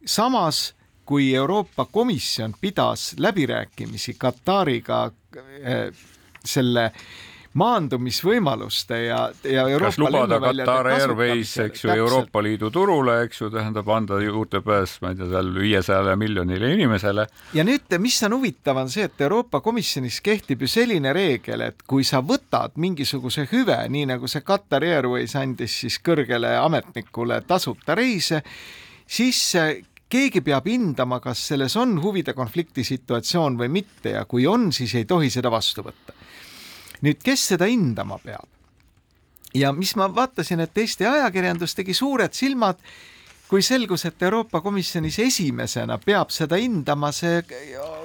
[0.05, 0.73] samas
[1.05, 5.93] kui Euroopa Komisjon pidas läbirääkimisi Katariga äh,
[6.45, 6.91] selle äh,
[7.53, 13.49] maandumisvõimaluste ja, ja Euroopa kas lubada Qatar Airways, eks ju, Euroopa Liidu turule, eks ju,
[13.53, 17.27] tähendab anda juurdepääs, ma ei tea, seal viiesajale miljonile inimesele.
[17.53, 21.85] ja nüüd, mis on huvitav, on see, et Euroopa Komisjonis kehtib ju selline reegel, et
[21.87, 27.93] kui sa võtad mingisuguse hüve, nii nagu see Qatar Airways andis siis kõrgele ametnikule tasuta
[27.99, 28.41] reise,
[29.05, 29.45] siis
[30.09, 34.97] keegi peab hindama, kas selles on huvide konflikti situatsioon või mitte ja kui on, siis
[34.97, 36.22] ei tohi seda vastu võtta
[37.03, 38.47] nüüd, kes seda hindama peab?
[39.53, 42.79] ja mis ma vaatasin, et Eesti ajakirjandus tegi suured silmad
[43.53, 47.43] kui selgus, et Euroopa Komisjonis esimesena peab seda hindama see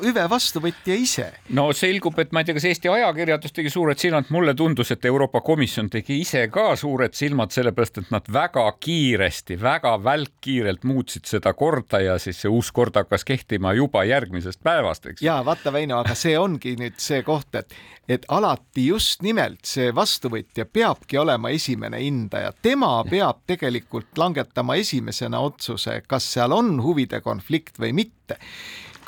[0.02, 1.28] hüve vastuvõtja ise.
[1.56, 5.08] no selgub, et ma ei tea, kas Eesti ajakirjandus tegi suured silmad, mulle tundus, et
[5.08, 11.24] Euroopa Komisjon tegi ise ka suured silmad, sellepärast et nad väga kiiresti, väga välkkiirelt muutsid
[11.30, 15.24] seda korda ja siis see uus kord hakkas kehtima juba järgmisest päevast, eks.
[15.24, 17.72] ja vaata, Väino, aga see ongi nüüd see koht, et
[18.08, 25.38] et alati just nimelt see vastuvõtja peabki olema esimene hindaja, tema peab tegelikult langetama esimesena
[25.40, 28.38] otsuse, kas seal on huvide konflikt või mitte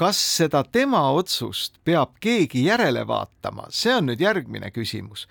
[0.01, 5.27] kas seda tema otsust peab keegi järele vaatama, see on nüüd järgmine küsimus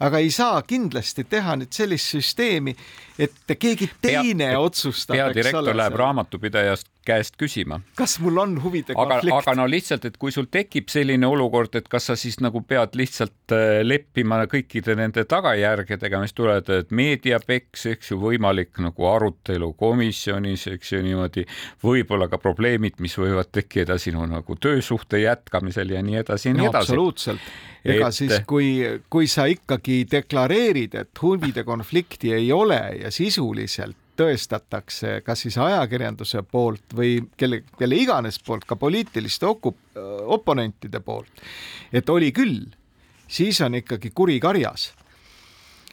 [0.00, 2.74] aga ei saa kindlasti teha nüüd sellist süsteemi,
[3.20, 5.16] et keegi teine Pea, otsustab.
[5.16, 7.80] peadirektor läheb raamatupidajast käest küsima.
[7.96, 9.34] kas mul on huvide konflikt?
[9.36, 12.96] aga no lihtsalt, et kui sul tekib selline olukord, et kas sa siis nagu pead
[12.98, 19.72] lihtsalt äh, leppima kõikide nende tagajärgedega, mis tulevad, et meediapeks, eks ju, võimalik nagu arutelu
[19.80, 21.46] komisjonis, eks ju, niimoodi,
[21.84, 26.66] võib-olla ka probleemid, mis võivad tekkida sinu nagu töösuhte jätkamisel ja nii edasi ja nii
[26.66, 26.92] no, edasi.
[26.92, 27.52] absoluutselt
[27.84, 28.16] ega et...
[28.16, 28.72] siis, kui,
[29.12, 36.44] kui sa ikkagi deklareerid, et huvide konflikti ei ole ja sisuliselt tõestatakse kas siis ajakirjanduse
[36.44, 39.98] poolt või kelle, kelle iganes poolt, ka poliitiliste okup-,
[40.36, 41.44] oponentide poolt,
[41.92, 42.66] et oli küll,
[43.30, 44.90] siis on ikkagi kuri karjas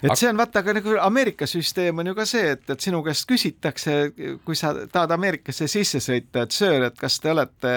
[0.03, 3.01] et see on vaata, aga nagu Ameerika süsteem on ju ka see, et, et sinu
[3.05, 3.97] käest küsitakse,
[4.45, 7.73] kui sa tahad Ameerikasse sisse sõita, et söör, et kas te olete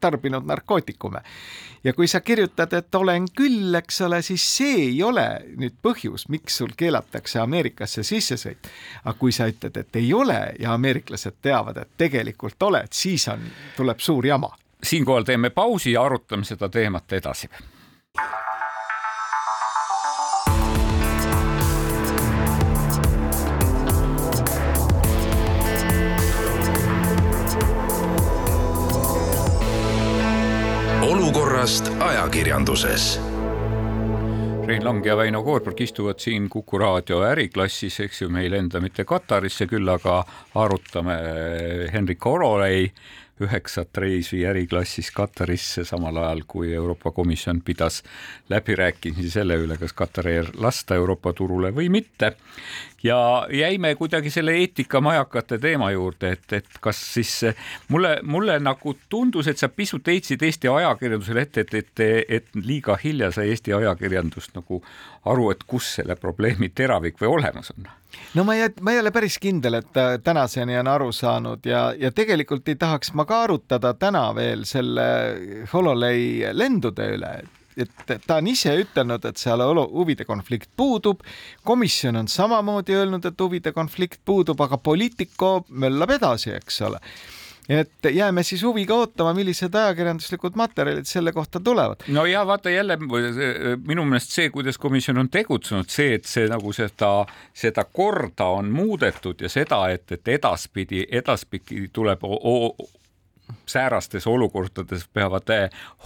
[0.00, 1.22] tarbinud narkootikume.
[1.84, 5.26] ja kui sa kirjutad, et olen küll, eks ole, siis see ei ole
[5.58, 8.68] nüüd põhjus, miks sul keelatakse Ameerikasse sissesõit.
[9.04, 13.48] aga kui sa ütled, et ei ole ja ameeriklased teavad, et tegelikult oled, siis on,
[13.76, 14.52] tuleb suur jama.
[14.82, 17.48] siinkohal teeme pausi ja arutame seda teemat edasi
[31.32, 33.20] olukorrast ajakirjanduses
[34.66, 38.80] Rein Lang ja Väino Koorberg istuvad siin Kuku raadio äriklassis, eks ju, me ei lenda
[38.84, 40.18] mitte Katarisse, küll aga
[40.60, 41.16] arutame
[41.92, 42.90] Henrik Orolei
[43.40, 48.02] üheksat reisi äriklassis Katarisse, samal ajal kui Euroopa Komisjon pidas
[48.52, 50.28] läbirääkimisi selle üle, kas Katar
[50.60, 52.34] lasta Euroopa turule või mitte.
[53.02, 57.32] Ja jäime kuidagi selle eetikamajakate teema juurde, et, et kas siis
[57.88, 62.96] mulle, mulle nagu tundus, et sa pisut heitsid Eesti ajakirjandusele ette, et, et, et liiga
[63.04, 64.82] hilja sai Eesti ajakirjandus nagu
[65.24, 67.90] aru, et kus selle probleemi teravik või olemas on.
[68.34, 71.86] No ma ei, ma ei ole päris kindel, et ta tänaseni on aru saanud ja,
[71.98, 75.06] ja tegelikult ei tahaks ma ka arutada täna veel selle
[75.72, 77.61] Hololei lendude üle, et
[78.26, 81.22] ta on ise ütelnud, et seal huvide konflikt puudub.
[81.64, 87.00] komisjon on samamoodi öelnud, et huvide konflikt puudub, aga Politico möllab edasi, eks ole
[87.68, 92.02] et jääme siis huviga ootama, millised ajakirjanduslikud materjalid selle kohta tulevad.
[92.08, 92.98] no ja vaata jälle
[93.86, 97.12] minu meelest see, kuidas komisjon on tegutsenud, see, et see nagu seda,
[97.54, 102.26] seda korda on muudetud ja seda, et, et edaspidi, edaspidi tuleb
[103.66, 105.48] säärastes olukordades peavad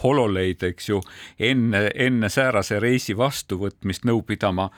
[0.03, 1.01] hololeid, eks ju,
[1.39, 4.69] enne, enne säärase reisi vastuvõtmist nõu pidama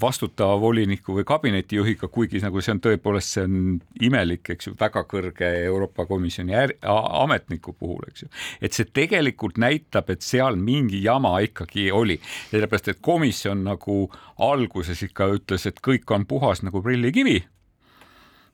[0.00, 5.04] vastutava voliniku või kabinetijuhiga, kuigi nagu see on tõepoolest, see on imelik, eks ju, väga
[5.10, 8.28] kõrge Euroopa Komisjoni ametniku puhul, eks ju.
[8.60, 12.18] et see tegelikult näitab, et seal mingi jama ikkagi oli,
[12.50, 14.04] sellepärast et komisjon nagu
[14.38, 17.42] alguses ikka ütles, et kõik on puhas nagu prillikivi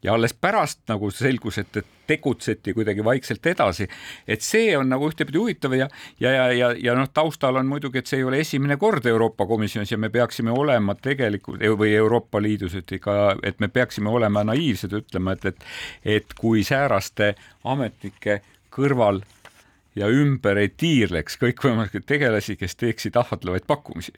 [0.02, 3.88] ja alles pärast nagu selgus, et, et tegutseti kuidagi vaikselt edasi.
[4.28, 5.88] et see on nagu ühtepidi huvitav ja,
[6.20, 9.46] ja, ja, ja, ja noh, taustal on muidugi, et see ei ole esimene kord Euroopa
[9.46, 14.44] Komisjonis ja me peaksime olema tegelikult või Euroopa Liidus, et ikka, et me peaksime olema
[14.44, 15.68] naiivsed, ütlema, et, et,
[16.18, 17.34] et kui sääraste
[17.64, 18.40] ametnike
[18.74, 19.22] kõrval
[19.98, 24.16] ja ümber ei tiirleks kõikvõimalikke tegelasi, kes teeksid ahvatlevaid pakkumisi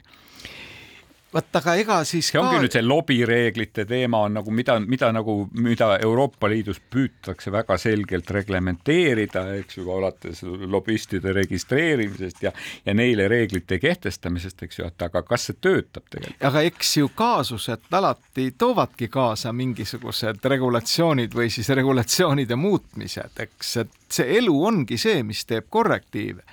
[1.33, 2.61] vaat aga ega siis see ongi ka...
[2.63, 8.29] nüüd see lobireeglite teema on nagu mida, mida nagu, mida Euroopa Liidus püütakse väga selgelt
[8.35, 12.53] reglementeerida, eks ju, alates lobistide registreerimisest ja,
[12.85, 16.39] ja neile reeglite kehtestamisest, eks ju, et aga kas see töötab tegelikult?
[16.51, 23.99] aga eks ju kaasused alati toovadki kaasa mingisugused regulatsioonid või siis regulatsioonide muutmised, eks, et
[24.13, 26.45] see elu ongi see, mis teeb korrektiive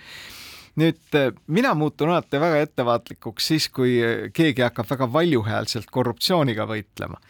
[0.80, 6.66] nüüd äh, mina muutun alati väga ettevaatlikuks siis, kui äh, keegi hakkab väga valjuhäälselt korruptsiooniga
[6.70, 7.20] võitlema.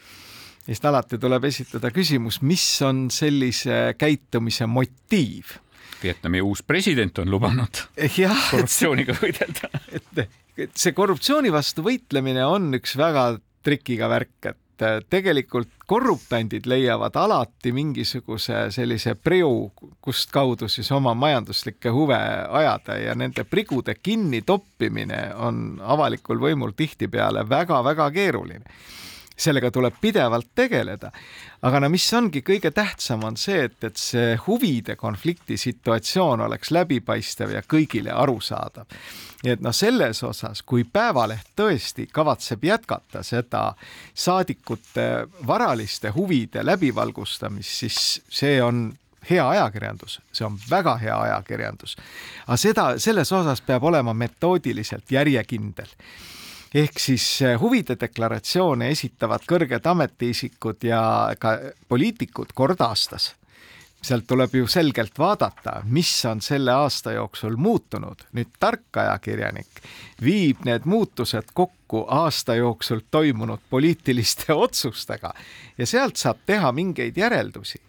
[0.67, 5.57] sest alati tuleb esitada küsimus, mis on sellise käitumise motiiv.
[6.03, 7.83] Vietnami uus president on lubanud
[8.17, 9.71] ja, korruptsiooniga võidelda.
[10.61, 13.33] et see korruptsiooni vastu võitlemine on üks väga
[13.65, 20.91] trikiga värk, et et äh, tegelikult korruptandid leiavad alati mingisuguse sellise priu, kust kaudu siis
[20.93, 28.65] oma majanduslikke huve ajada ja nende prigude kinnitoppimine on avalikul võimul tihtipeale väga-väga keeruline
[29.41, 31.11] sellega tuleb pidevalt tegeleda.
[31.63, 36.71] aga no mis ongi kõige tähtsam, on see, et, et see huvide konflikti situatsioon oleks
[36.71, 38.87] läbipaistev ja kõigile arusaadav.
[39.43, 43.75] nii et noh, selles osas, kui Päevaleht tõesti kavatseb jätkata seda
[44.15, 48.91] saadikute varaliste huvide läbivalgustamist, siis see on
[49.31, 51.97] hea ajakirjandus, see on väga hea ajakirjandus.
[52.47, 55.97] aga seda, selles osas peab olema metoodiliselt järjekindel
[56.75, 61.03] ehk siis eh, huvide deklaratsioone esitavad kõrged ametiisikud ja
[61.39, 63.35] ka poliitikud kord aastas
[64.01, 68.25] sealt tuleb ju selgelt vaadata, mis on selle aasta jooksul muutunud.
[68.33, 69.83] nüüd tark ajakirjanik
[70.25, 75.35] viib need muutused kokku aasta jooksul toimunud poliitiliste otsustega
[75.79, 77.83] ja sealt saab teha mingeid järeldusi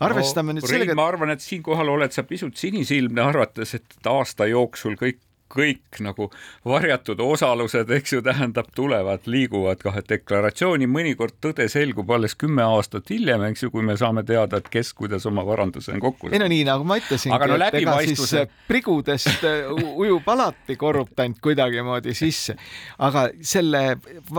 [0.00, 0.96] arvestame no, nüüd sellega.
[0.98, 5.20] ma arvan, et siinkohal oled sa pisut sinisilmne, arvates, et aasta jooksul kõik
[5.52, 6.30] kõik nagu
[6.66, 13.10] varjatud osalused, eks ju, tähendab, tulevad, liiguvad kahe deklaratsiooni, mõnikord tõde selgub alles kümme aastat
[13.12, 16.36] hiljem, eks ju, kui me saame teada, et kes kuidas oma varanduse on kokku saanud.
[16.36, 17.50] ei no nii nagu ma ütlesingi,
[17.86, 22.56] no, siis äh, prigudest äh, ujub alati korruptant kuidagimoodi sisse,
[22.98, 23.84] aga selle,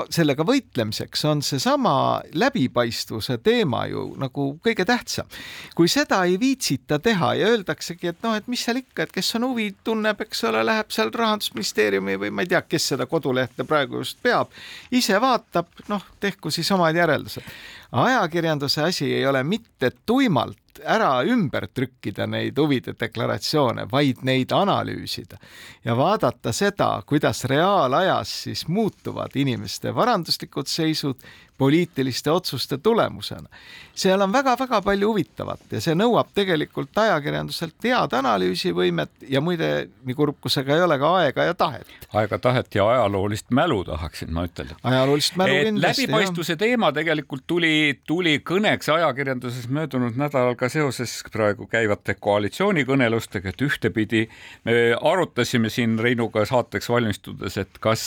[0.09, 1.95] sellega võitlemiseks on seesama
[2.33, 5.29] läbipaistvuse teema ju nagu kõige tähtsam.
[5.75, 9.35] kui seda ei viitsita teha ja öeldaksegi, et noh, et mis seal ikka, et kes
[9.39, 13.67] on huvi tunneb, eks ole, läheb seal rahandusministeeriumi või ma ei tea, kes seda kodulehte
[13.67, 14.51] praegu just peab,
[14.91, 17.55] ise vaatab, noh, tehku siis omad järeldused.
[17.91, 25.37] ajakirjanduse asi ei ole mitte tuimalt ära ümber trükkida neid huvide deklaratsioone, vaid neid analüüsida
[25.85, 31.21] ja vaadata seda, kuidas reaalajas siis muutuvad inimeste varanduslikud seisud
[31.57, 33.49] poliitiliste otsuste tulemusena.
[33.95, 40.15] seal on väga-väga palju huvitavat ja see nõuab tegelikult ajakirjanduselt head analüüsivõimet ja muide, nii
[40.17, 41.87] kurb kui see ka ei ole, ka aega ja tahet.
[42.13, 44.75] aega, tahet ja ajaloolist mälu tahaksin ma ütelda.
[44.83, 46.07] ajaloolist mälu et kindlasti.
[46.07, 53.61] läbipaistvuse teema tegelikult tuli, tuli kõneks ajakirjanduses möödunud nädalal ka seoses praegu käivate koalitsioonikõnelustega, et
[53.63, 54.25] ühtepidi
[54.67, 58.03] me arutasime siin Reinuga saateks valmistudes, et kas,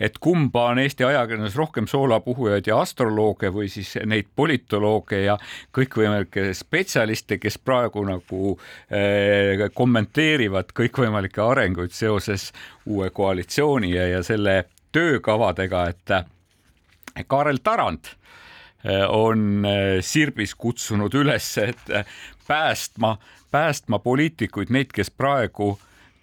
[0.00, 5.36] et kumba on Eesti ajakirjanduses rohkem soolapuhujaid ja astrolooge või siis neid politolooge ja
[5.74, 8.54] kõikvõimalikke spetsialiste, kes praegu nagu
[8.90, 12.52] eh, kommenteerivad kõikvõimalikke arenguid seoses
[12.86, 14.62] uue koalitsiooni ja, ja selle
[14.94, 18.12] töökavadega, et Kaarel Tarand
[18.84, 21.90] eh, on eh, Sirbis kutsunud üles, et
[22.46, 23.16] päästma,
[23.50, 25.74] päästma poliitikuid, neid, kes praegu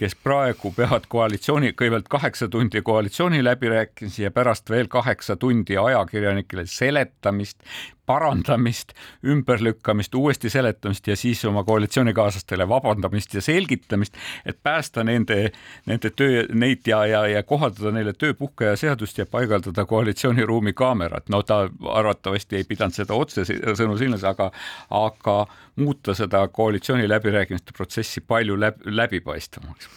[0.03, 7.63] kes praegu peavad koalitsiooni, kõigepealt kaheksa tundi koalitsiooniläbirääkimisi ja pärast veel kaheksa tundi ajakirjanikele seletamist,
[8.05, 8.93] parandamist,
[9.25, 15.51] ümberlükkamist, uuesti seletamist ja siis oma koalitsioonikaaslastele vabandamist ja selgitamist, et päästa nende,
[15.85, 21.29] nende töö, neid ja, ja, ja kohaldada neile tööpuhkeaja seadust ja paigaldada koalitsiooniruumi kaamerad.
[21.29, 24.51] no ta arvatavasti ei pidanud seda otsesõnu silmas, aga,
[24.89, 25.37] aga
[25.75, 29.89] muuta seda koalitsiooni läbirääkimiste protsessi palju läb, läbipaistvamaks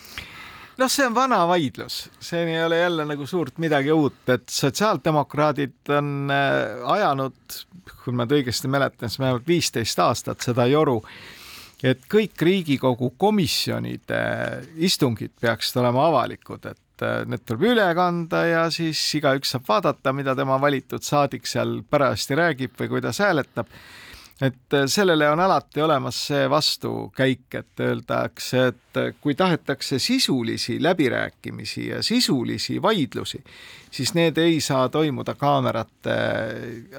[0.80, 5.92] noh, see on vana vaidlus, siin ei ole jälle nagu suurt midagi uut, et sotsiaaldemokraadid
[5.96, 7.58] on äh, ajanud,
[8.02, 11.00] kui ma nüüd õigesti mäletan, siis vähemalt viisteist aastat seda joru,
[11.84, 14.20] et kõik Riigikogu komisjonide
[14.76, 20.12] istungid peaksid olema avalikud, et äh, need tuleb üle kanda ja siis igaüks saab vaadata,
[20.16, 23.70] mida tema valitud saadik seal parajasti räägib või kuidas hääletab
[24.40, 31.88] et äh, sellele on alati olemas see vastukäik, et öeldakse, et kui tahetakse sisulisi läbirääkimisi
[31.88, 33.42] ja sisulisi vaidlusi,
[33.90, 36.16] siis need ei saa toimuda kaamerate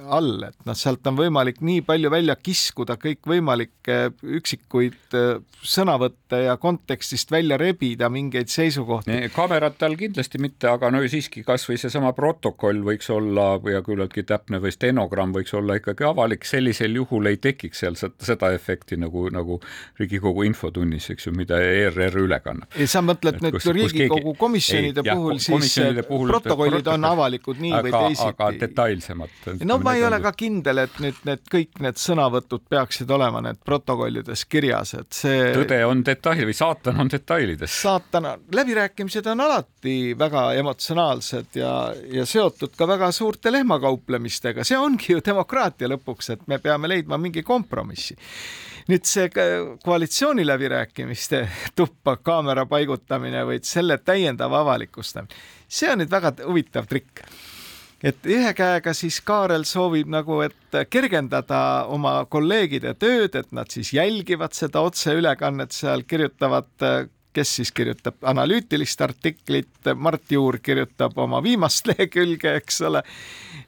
[0.06, 3.98] all, et noh, sealt on võimalik nii palju välja kiskuda kõikvõimalikke
[4.40, 9.20] üksikuid äh, sõnavõtte ja kontekstist välja rebida mingeid seisukohti.
[9.36, 14.62] kaamerate all kindlasti mitte, aga no siiski kasvõi seesama protokoll võiks olla ja küllaltki täpne
[14.64, 19.60] või stenogramm võiks olla ikkagi avalik, sellisel juhul ei tekiks seal seda efekti nagu, nagu
[20.00, 22.74] Riigikogu infotunnis, eks ju, mida ERR üle kannab.
[22.88, 24.40] sa mõtled nüüd kus, Riigikogu keegi...
[24.40, 28.30] komisjonide ei, puhul jah, siis puhul protokollid on avalikud nii aga, või teisiti.
[28.34, 29.36] aga detailsemad.
[29.68, 33.60] no ma ei ole ka kindel, et nüüd need kõik need sõnavõtud peaksid olema need
[33.66, 35.52] protokollides kirjas, et see.
[35.56, 37.80] tõde on detail või saatan on detailides.
[37.82, 41.74] saatan, läbirääkimised on alati väga emotsionaalsed ja,
[42.14, 47.17] ja seotud ka väga suurte lehmakauplemistega, see ongi ju demokraatia lõpuks, et me peame leidma
[47.22, 48.18] mingi kompromissi.
[48.88, 49.28] Nüüd see
[49.84, 51.42] koalitsiooniläbirääkimiste
[51.76, 55.36] tuppa kaamera paigutamine või selle täiendav avalikustamine,
[55.68, 57.26] see on nüüd väga huvitav trikk.
[58.06, 63.90] Et ühe käega siis Kaarel soovib nagu, et kergendada oma kolleegide tööd, et nad siis
[63.98, 66.70] jälgivad seda otseülekannet seal, kirjutavad
[67.38, 73.04] kes siis kirjutab analüütilist artiklit, Mart Juur kirjutab oma viimast lehekülge, eks ole.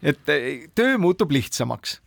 [0.02, 0.22] et
[0.76, 2.00] töö muutub lihtsamaks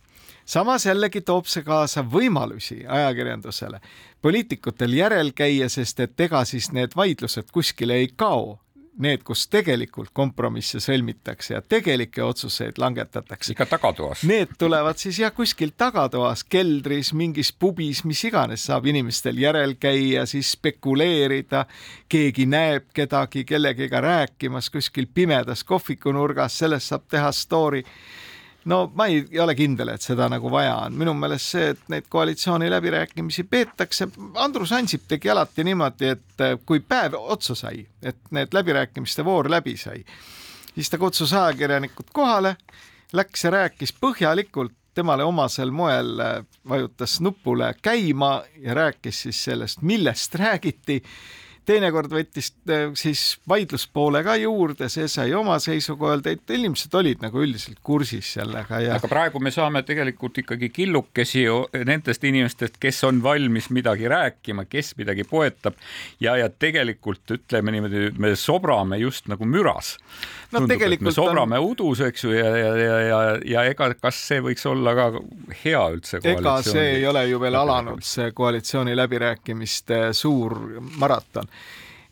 [0.45, 3.79] samas jällegi toob see kaasa võimalusi ajakirjandusele,
[4.21, 8.59] poliitikutel järel käia, sest et ega siis need vaidlused kuskile ei kao
[9.01, 13.53] need, kus tegelikult kompromisse sõlmitakse ja tegelikke otsuseid langetatakse.
[13.53, 14.23] ikka tagatoas.
[14.29, 20.25] Need tulevad siis jah, kuskil tagatoas, keldris, mingis pubis, mis iganes, saab inimestel järel käia,
[20.25, 21.65] siis spekuleerida.
[22.09, 27.83] keegi näeb kedagi kellegiga rääkimas kuskil pimedas kohvikunurgas, sellest saab teha story
[28.65, 31.81] no ma ei, ei ole kindel, et seda nagu vaja on, minu meelest see, et
[31.91, 34.07] neid koalitsiooni läbirääkimisi peetakse,
[34.39, 39.49] Andrus Ansip tegi alati niimoodi, et äh, kui päev otsa sai, et need läbirääkimiste voor
[39.51, 40.03] läbi sai,
[40.73, 42.55] siis ta kutsus ajakirjanikud kohale,
[43.13, 46.35] läks ja rääkis põhjalikult temale omasel moel äh,
[46.69, 51.01] vajutas nupule käima ja rääkis siis sellest, millest räägiti
[51.67, 57.23] teinekord võttis äh, siis vaidluspoole ka juurde, see sai oma seisukoha öelda, et inimesed olid
[57.23, 58.97] nagu üldiselt kursis sellega ja.
[58.97, 61.45] aga praegu me saame tegelikult ikkagi killukesi
[61.87, 65.77] nendest inimestest, kes on valmis midagi rääkima, kes midagi poetab
[66.23, 69.95] ja, ja tegelikult ütleme niimoodi, me sobrame just nagu müras.
[70.51, 71.69] no Tundub, tegelikult me sobrame on...
[71.71, 73.21] udus, eks ju, ja, ja, ja, ja,
[73.55, 75.09] ja ega kas see võiks olla ka
[75.63, 76.19] hea üldse?
[76.33, 80.59] ega see ei ole ju veel alanud, see koalitsiooni läbirääkimiste suur
[80.99, 81.52] maraton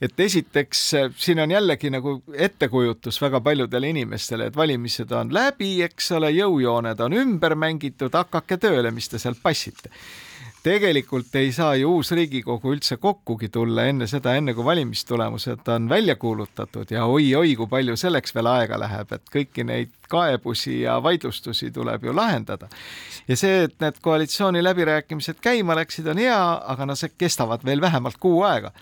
[0.01, 0.80] et esiteks
[1.17, 7.06] siin on jällegi nagu ettekujutus väga paljudele inimestele, et valimised on läbi, eks ole, jõujooned
[7.06, 9.93] on ümber mängitud, hakake tööle, mis te sealt passite
[10.63, 15.89] tegelikult ei saa ju uus Riigikogu üldse kokkugi tulla enne seda, enne kui valimistulemused on
[15.89, 20.99] välja kuulutatud ja oi-oi, kui palju selleks veel aega läheb, et kõiki neid kaebusi ja
[21.04, 22.69] vaidlustusi tuleb ju lahendada.
[23.27, 26.41] ja see, et need koalitsiooniläbirääkimised käima läksid, on hea,
[26.73, 28.73] aga no see kestavad veel vähemalt kuu aega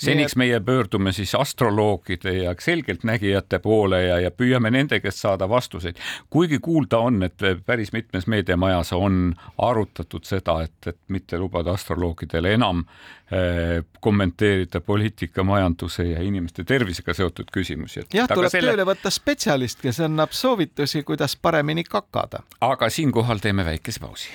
[0.00, 5.96] seniks meie pöördume siis astroloogide ja selgeltnägijate poole ja, ja püüame nende käest saada vastuseid.
[6.30, 12.54] kuigi kuulda on, et päris mitmes meediamajas on arutatud seda, et, et mitte lubada astroloogidele
[12.54, 12.84] enam
[13.30, 18.04] eh, kommenteerida poliitika, majanduse ja inimeste tervisega seotud küsimusi.
[18.14, 18.72] jah, tuleb selle...
[18.72, 22.44] tööle võtta spetsialist, kes annab soovitusi, kuidas paremini kakada.
[22.60, 24.30] aga siinkohal teeme väikese pausi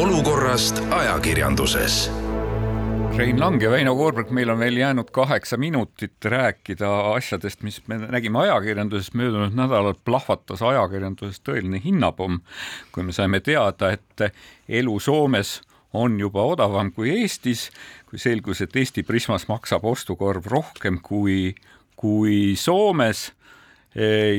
[0.00, 2.10] olukorrast ajakirjanduses.
[3.16, 7.98] Rein Lang ja Väino Koorberg, meil on veel jäänud kaheksa minutit rääkida asjadest, mis me
[7.98, 12.38] nägime ajakirjanduses möödunud nädalal, plahvatas ajakirjanduses tõeline hinnapomm,
[12.94, 14.24] kui me saime teada, et
[14.80, 15.58] elu Soomes
[15.92, 17.68] on juba odavam kui Eestis,
[18.08, 21.52] kui selgus, et Eesti Prismas maksab ostukorv rohkem kui,
[22.00, 23.34] kui Soomes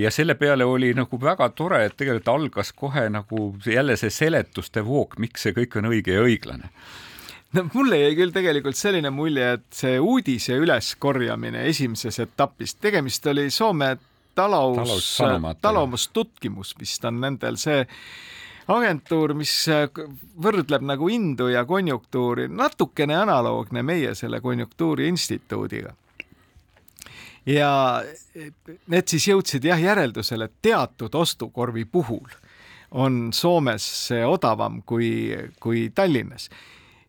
[0.02, 4.84] ja selle peale oli nagu väga tore, et tegelikult algas kohe nagu jälle see seletuste
[4.86, 6.72] voog, miks see kõik on õige ja õiglane.
[7.52, 13.50] No mulle jäi küll tegelikult selline mulje, et see uudise üleskorjamine esimeses etapis, tegemist oli
[13.52, 13.98] Soome
[14.36, 15.18] talus,
[15.62, 17.82] talumustutkimus vist on nendel see
[18.72, 19.52] agentuur, mis
[20.40, 25.92] võrdleb nagu indu ja konjunktuuri, natukene analoogne meie selle konjunktuuriinstituudiga
[27.46, 28.04] ja
[28.88, 32.30] need siis jõudsid jah järeldusele, et teatud ostukorvi puhul
[32.92, 36.50] on Soomes see odavam kui, kui Tallinnas.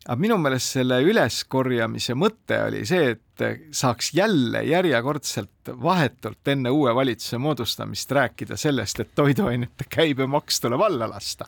[0.07, 3.32] aga minu meelest selle üleskorjamise mõte oli see, et
[3.70, 5.51] saaks jälle järjekordselt
[5.82, 11.47] vahetult enne uue valitsuse moodustamist rääkida sellest, et toiduainete käibemaks tuleb alla lasta.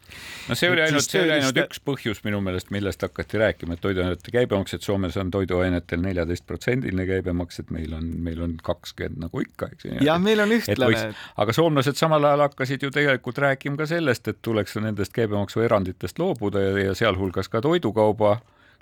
[0.49, 3.75] no see oli et ainult, see oli ainult üks põhjus minu meelest, millest hakati rääkima,
[3.75, 9.27] et toiduainete käibemaks, et Soomes on toiduainetel neljateistprotsendiline käibemaks, et meil on, meil on kakskümmend
[9.27, 9.99] nagu ikka, eks ju.
[10.07, 11.05] jah, meil on ühtlane.
[11.37, 16.63] aga soomlased samal ajal hakkasid ju tegelikult rääkima ka sellest, et tuleks nendest käibemaksueranditest loobuda
[16.63, 18.39] ja, ja sealhulgas ka toidukauba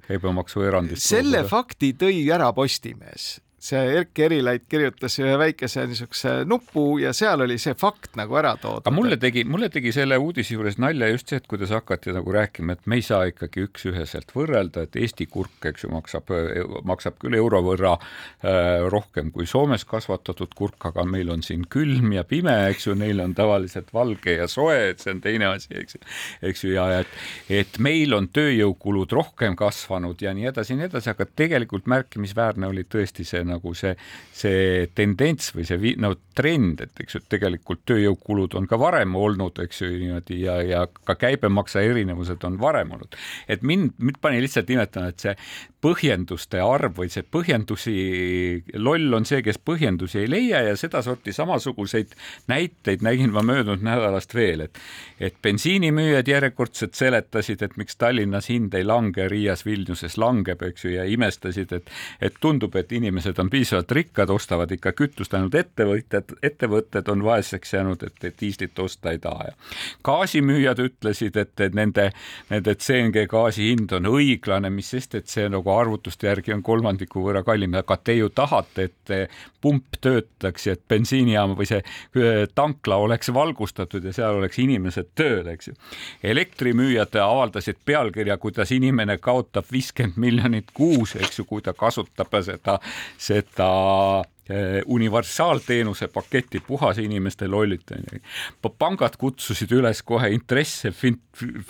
[0.09, 1.07] käibemaksuerandist.
[1.07, 7.45] selle fakti tõi ära Postimees see Erki Erilaid kirjutas ühe väikese niisuguse nupu ja seal
[7.45, 8.83] oli see fakt nagu ära toodud.
[8.83, 12.35] aga mulle tegi, mulle tegi selle uudise juures nalja just see, et kuidas hakati nagu
[12.35, 16.33] rääkima, et me ei saa ikkagi üks-üheselt võrrelda, et Eesti kurk, eks ju, maksab,
[16.89, 22.11] maksab küll euro võrra äh, rohkem kui Soomes kasvatatud kurk, aga meil on siin külm
[22.17, 25.71] ja pime, eks ju, neil on tavaliselt valge ja soe, et see on teine asi,
[25.79, 26.03] eks ju,
[26.51, 27.15] eks ju, ja et,
[27.63, 32.67] et meil on tööjõukulud rohkem kasvanud ja nii edasi ja nii edasi, aga tegelikult märkimisväärne
[32.73, 33.95] oli tõesti see nagu see,
[34.37, 39.61] see tendents või see no trend, et eks ju, tegelikult tööjõukulud on ka varem olnud,
[39.67, 43.19] eks ju, niimoodi ja, ja ka käibemakse erinevused on varem olnud.
[43.49, 45.37] et mind, mind pani lihtsalt imetama, et see
[45.83, 47.95] põhjenduste arv või see põhjendusi,
[48.79, 52.15] loll on see, kes põhjendusi ei leia ja sedasorti samasuguseid
[52.51, 54.79] näiteid nägin ma möödunud nädalast veel, et
[55.23, 60.95] et bensiinimüüjad järjekordselt seletasid, et miks Tallinnas hind ei lange, Riias, Vilniuses langeb, eks ju,
[60.97, 61.91] ja imestasid, et
[62.23, 67.75] et tundub, et inimesed on piisavalt rikkad, ostavad ikka kütust, ainult ettevõtjad, ettevõtted on vaeseks
[67.75, 69.55] jäänud, et, et diislit osta ei taha ja
[70.07, 72.09] gaasimüüjad ütlesid, et, et nende,
[72.51, 77.25] nende CNG gaasi hind on õiglane, mis sest, et see nagu arvutuste järgi on kolmandiku
[77.27, 79.17] võrra kallim, aga te ju tahate, et
[79.63, 85.13] pump töötaks ja et bensiinijaam või see äh, tankla oleks valgustatud ja seal oleks inimesed
[85.19, 85.77] tööl, eks ju.
[86.33, 92.79] elektrimüüjad avaldasid pealkirja, kuidas inimene kaotab viiskümmend miljonit kuus, eks ju, kui ta kasutab seda,
[93.19, 93.32] seda
[94.51, 98.21] Eh, universaalteenuse paketi puhas inimeste lollitamine.
[98.79, 100.91] pangad kutsusid üles kohe intresse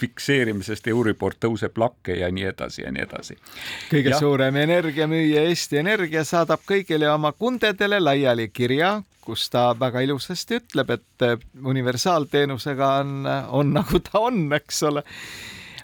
[0.01, 3.37] fikseerimisest, Euribor tõuseb lakke ja nii edasi ja nii edasi.
[3.93, 4.19] kõige ja.
[4.19, 10.91] suurem energiamüüja Eesti Energia saadab kõigile oma kundedele laiali kirja, kus ta väga ilusasti ütleb,
[10.91, 11.29] et
[11.65, 15.05] universaalteenusega on, on nagu ta on, eks ole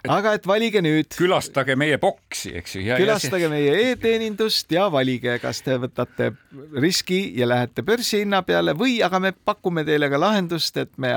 [0.06, 1.10] aga et valige nüüd.
[1.16, 2.84] külastage meie boksi, eks ju.
[3.00, 6.32] külastage ja meie e-teenindust ja valige, kas te võtate
[6.78, 11.14] riski ja lähete börsihinna peale või aga me pakume teile ka lahendust, et me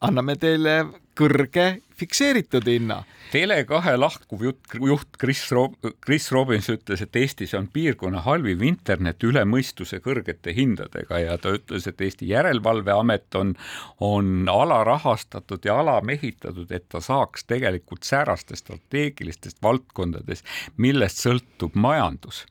[0.00, 0.80] anname teile
[1.18, 3.02] kõrge fikseeritud hinna.
[3.28, 9.24] Tele2 lahkuv juht, juht Chris Rob-, Chris Robbins ütles, et Eestis on piirkonna halvim internet
[9.26, 13.52] üle mõistuse kõrgete hindadega ja ta ütles, et Eesti Järelevalveamet on,
[14.00, 20.46] on alarahastatud ja alamehitatud, et ta saaks tegelikult säärastes strateegilistest valdkondades,
[20.80, 22.46] millest sõltub majandus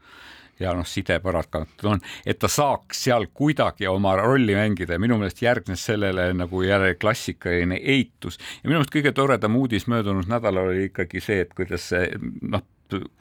[0.60, 5.20] ja noh, side paratamatult on, et ta saaks seal kuidagi oma rolli mängida ja minu
[5.22, 8.40] meelest järgnes sellele nagu jälle klassikaline eitus.
[8.64, 12.10] Ja minu meelest kõige toredam uudis möödunud nädalal oli ikkagi see, et kuidas see
[12.42, 12.66] noh,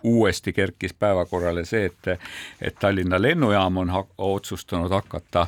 [0.03, 2.21] uuesti kerkis päevakorrale see, et,
[2.61, 5.47] et Tallinna lennujaam on ha otsustanud hakata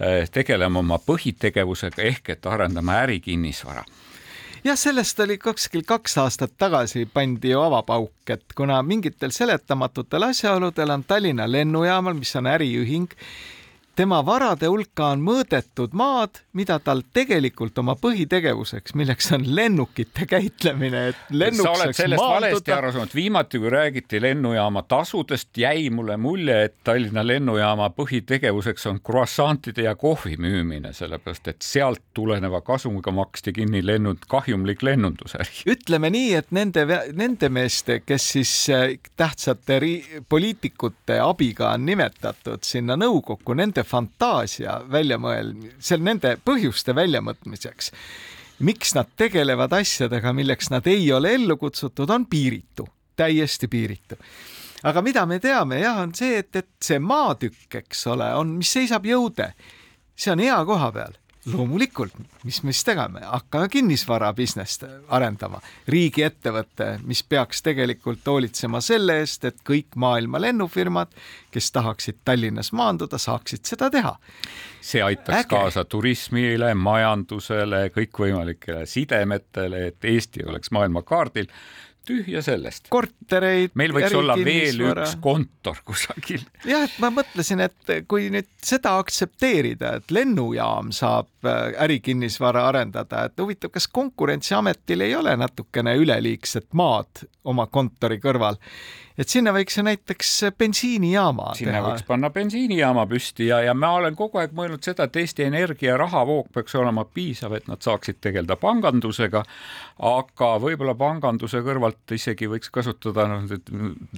[0.00, 3.84] eh, tegelema oma põhitegevusega ehk et arendama ärikinnisvara
[4.66, 10.90] jah, sellest oli kuskil kaks aastat tagasi pandi ju avapauk, et kuna mingitel seletamatutel asjaoludel
[10.90, 13.06] on Tallinna lennujaamal, mis on äriühing,
[13.96, 21.02] tema varade hulka on mõõdetud maad, mida tal tegelikult oma põhitegevuseks, milleks on lennukite käitlemine,
[21.12, 26.18] et lennuk sa oled sellest valesti aru saanud, viimati kui räägiti lennujaama tasudest, jäi mulle
[26.20, 33.14] mulje, et Tallinna lennujaama põhitegevuseks on croissantide ja kohvi müümine, sellepärast et sealt tuleneva kasumiga
[33.16, 35.64] maksti kinni lennud, kahjumlik lennundusäri.
[35.72, 36.84] ütleme nii, et nende,
[37.16, 39.80] nende meeste, kes siis äh, tähtsate
[40.28, 47.92] poliitikute abiga on nimetatud sinna nõukokku, nende fantaasia väljamõelm-, seal nende põhjuste väljamõtmiseks,
[48.66, 54.18] miks nad tegelevad asjadega, milleks nad ei ole ellu kutsutud, on piiritu, täiesti piiritu.
[54.86, 58.72] aga mida me teame jah, on see, et, et see maatükk, eks ole, on, mis
[58.72, 59.52] seisab jõude,
[60.16, 61.16] see on hea koha peal
[61.52, 69.20] loomulikult, mis me siis tegeme, hakkame kinnisvara business't arendama, riigiettevõte, mis peaks tegelikult hoolitsema selle
[69.22, 71.14] eest, et kõik maailma lennufirmad,
[71.54, 74.16] kes tahaksid Tallinnas maanduda, saaksid seda teha.
[74.80, 75.48] see aitaks Äge.
[75.50, 81.48] kaasa turismile, majandusele, kõikvõimalikele sidemetele, et Eesti oleks maailmakaardil
[82.06, 82.90] tühja sellest.
[82.92, 83.74] kortereid.
[83.78, 86.44] meil võiks olla veel üks kontor kusagil.
[86.66, 93.26] jah, et ma mõtlesin, et kui nüüd seda aktsepteerida, et lennujaam saab äh, ärikinnisvara arendada,
[93.26, 98.58] et huvitav, kas Konkurentsiametil ei ole natukene üleliigset maad oma kontori kõrval
[99.18, 101.84] et sinna võiks näiteks bensiinijaama sinna teha.
[101.88, 105.96] võiks panna bensiinijaama püsti ja, ja ma olen kogu aeg mõelnud seda, et Eesti Energia
[106.00, 109.42] rahavoog peaks olema piisav, et nad saaksid tegeleda pangandusega,
[110.10, 113.46] aga võib-olla panganduse kõrvalt isegi võiks kasutada noh,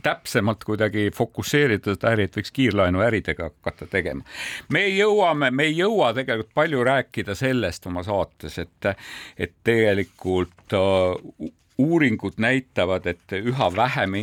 [0.03, 4.27] täpsemalt kuidagi fokusseerida seda äri, et võiks kiirlaenuäridega hakata tegema.
[4.75, 8.91] me jõuame, me ei jõua tegelikult palju rääkida sellest oma saates, et,
[9.39, 14.15] et tegelikult uh, uuringud näitavad, et üha vähem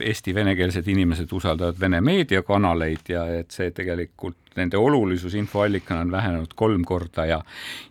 [0.00, 6.52] Eesti venekeelsed inimesed usaldavad Vene meediakanaleid ja et see tegelikult nende olulisus infoallikana on vähenenud
[6.54, 7.38] kolm korda ja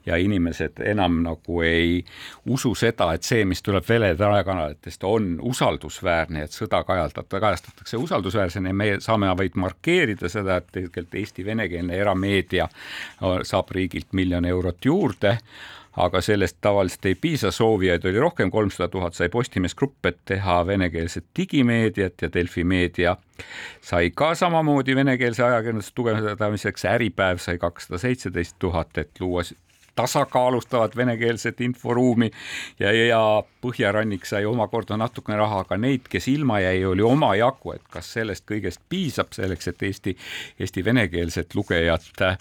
[0.05, 2.05] ja inimesed enam nagu ei
[2.45, 8.70] usu seda, et see, mis tuleb Vene telekanalitest, on usaldusväärne, et sõda kajaldatakse, kajastatakse usaldusväärsena
[8.70, 12.70] ja me saame vaid markeerida seda, et tegelikult Eesti venekeelne erameedia
[13.43, 15.38] saab riigilt miljon eurot juurde
[15.98, 20.66] aga sellest tavaliselt ei piisa, soovijaid oli rohkem, kolmsada tuhat sai Postimees Grupp, et teha
[20.68, 23.18] venekeelset digimeediat ja Delfi meedia
[23.82, 29.44] sai ka samamoodi venekeelse ajakirjanduse tugevdamiseks, Äripäev sai kakssada seitseteist tuhat, et luua
[30.00, 32.32] tasakaalustavat venekeelset inforuumi
[32.80, 37.84] ja, ja Põhjarannik sai omakorda natukene raha, aga neid, kes ilma jäi, oli omajagu, et
[37.92, 40.16] kas sellest kõigest piisab selleks, et Eesti,
[40.60, 42.38] Eesti venekeelset lugejat äh,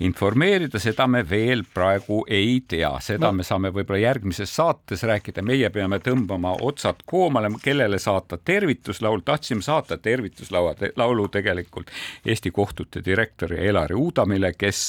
[0.00, 3.38] informeerida, seda me veel praegu ei tea, seda no.
[3.38, 9.62] me saame võib-olla järgmises saates rääkida, meie peame tõmbama otsad koomale, kellele saata tervituslaul, tahtsime
[9.62, 11.92] saata tervituslaua te,, laulu tegelikult
[12.26, 14.82] Eesti kohtute direktori Elari Uudamile, kes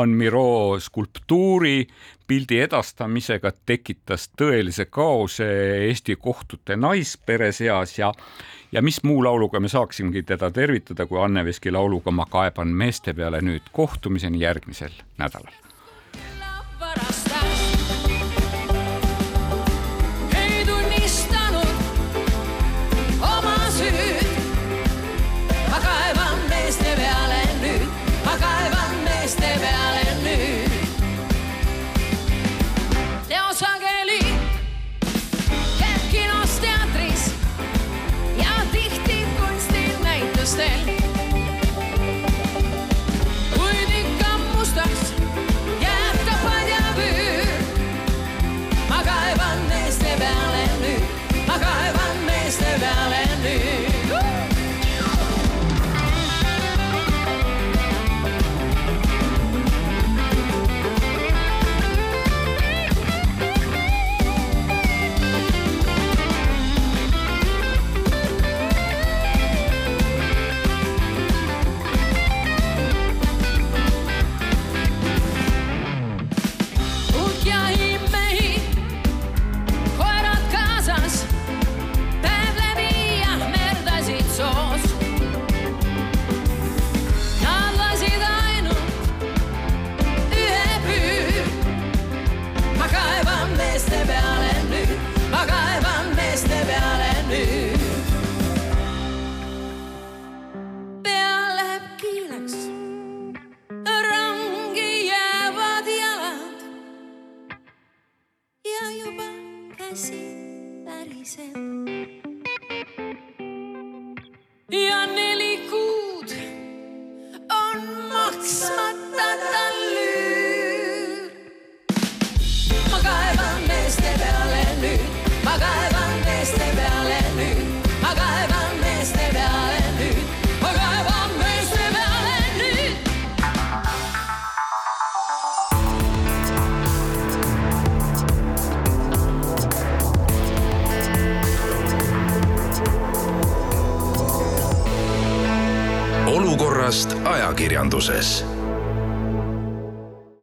[0.00, 1.86] on Miro skulptuuri
[2.26, 5.46] pildi edastamisega tekitas tõelise kaose
[5.88, 8.12] Eesti kohtute naispere seas ja
[8.72, 13.14] ja mis muu lauluga me saaksimegi teda tervitada, kui Anne Veski lauluga Ma kaeban meeste
[13.14, 13.68] peale nüüd.
[13.72, 15.52] kohtumiseni järgmisel nädalal.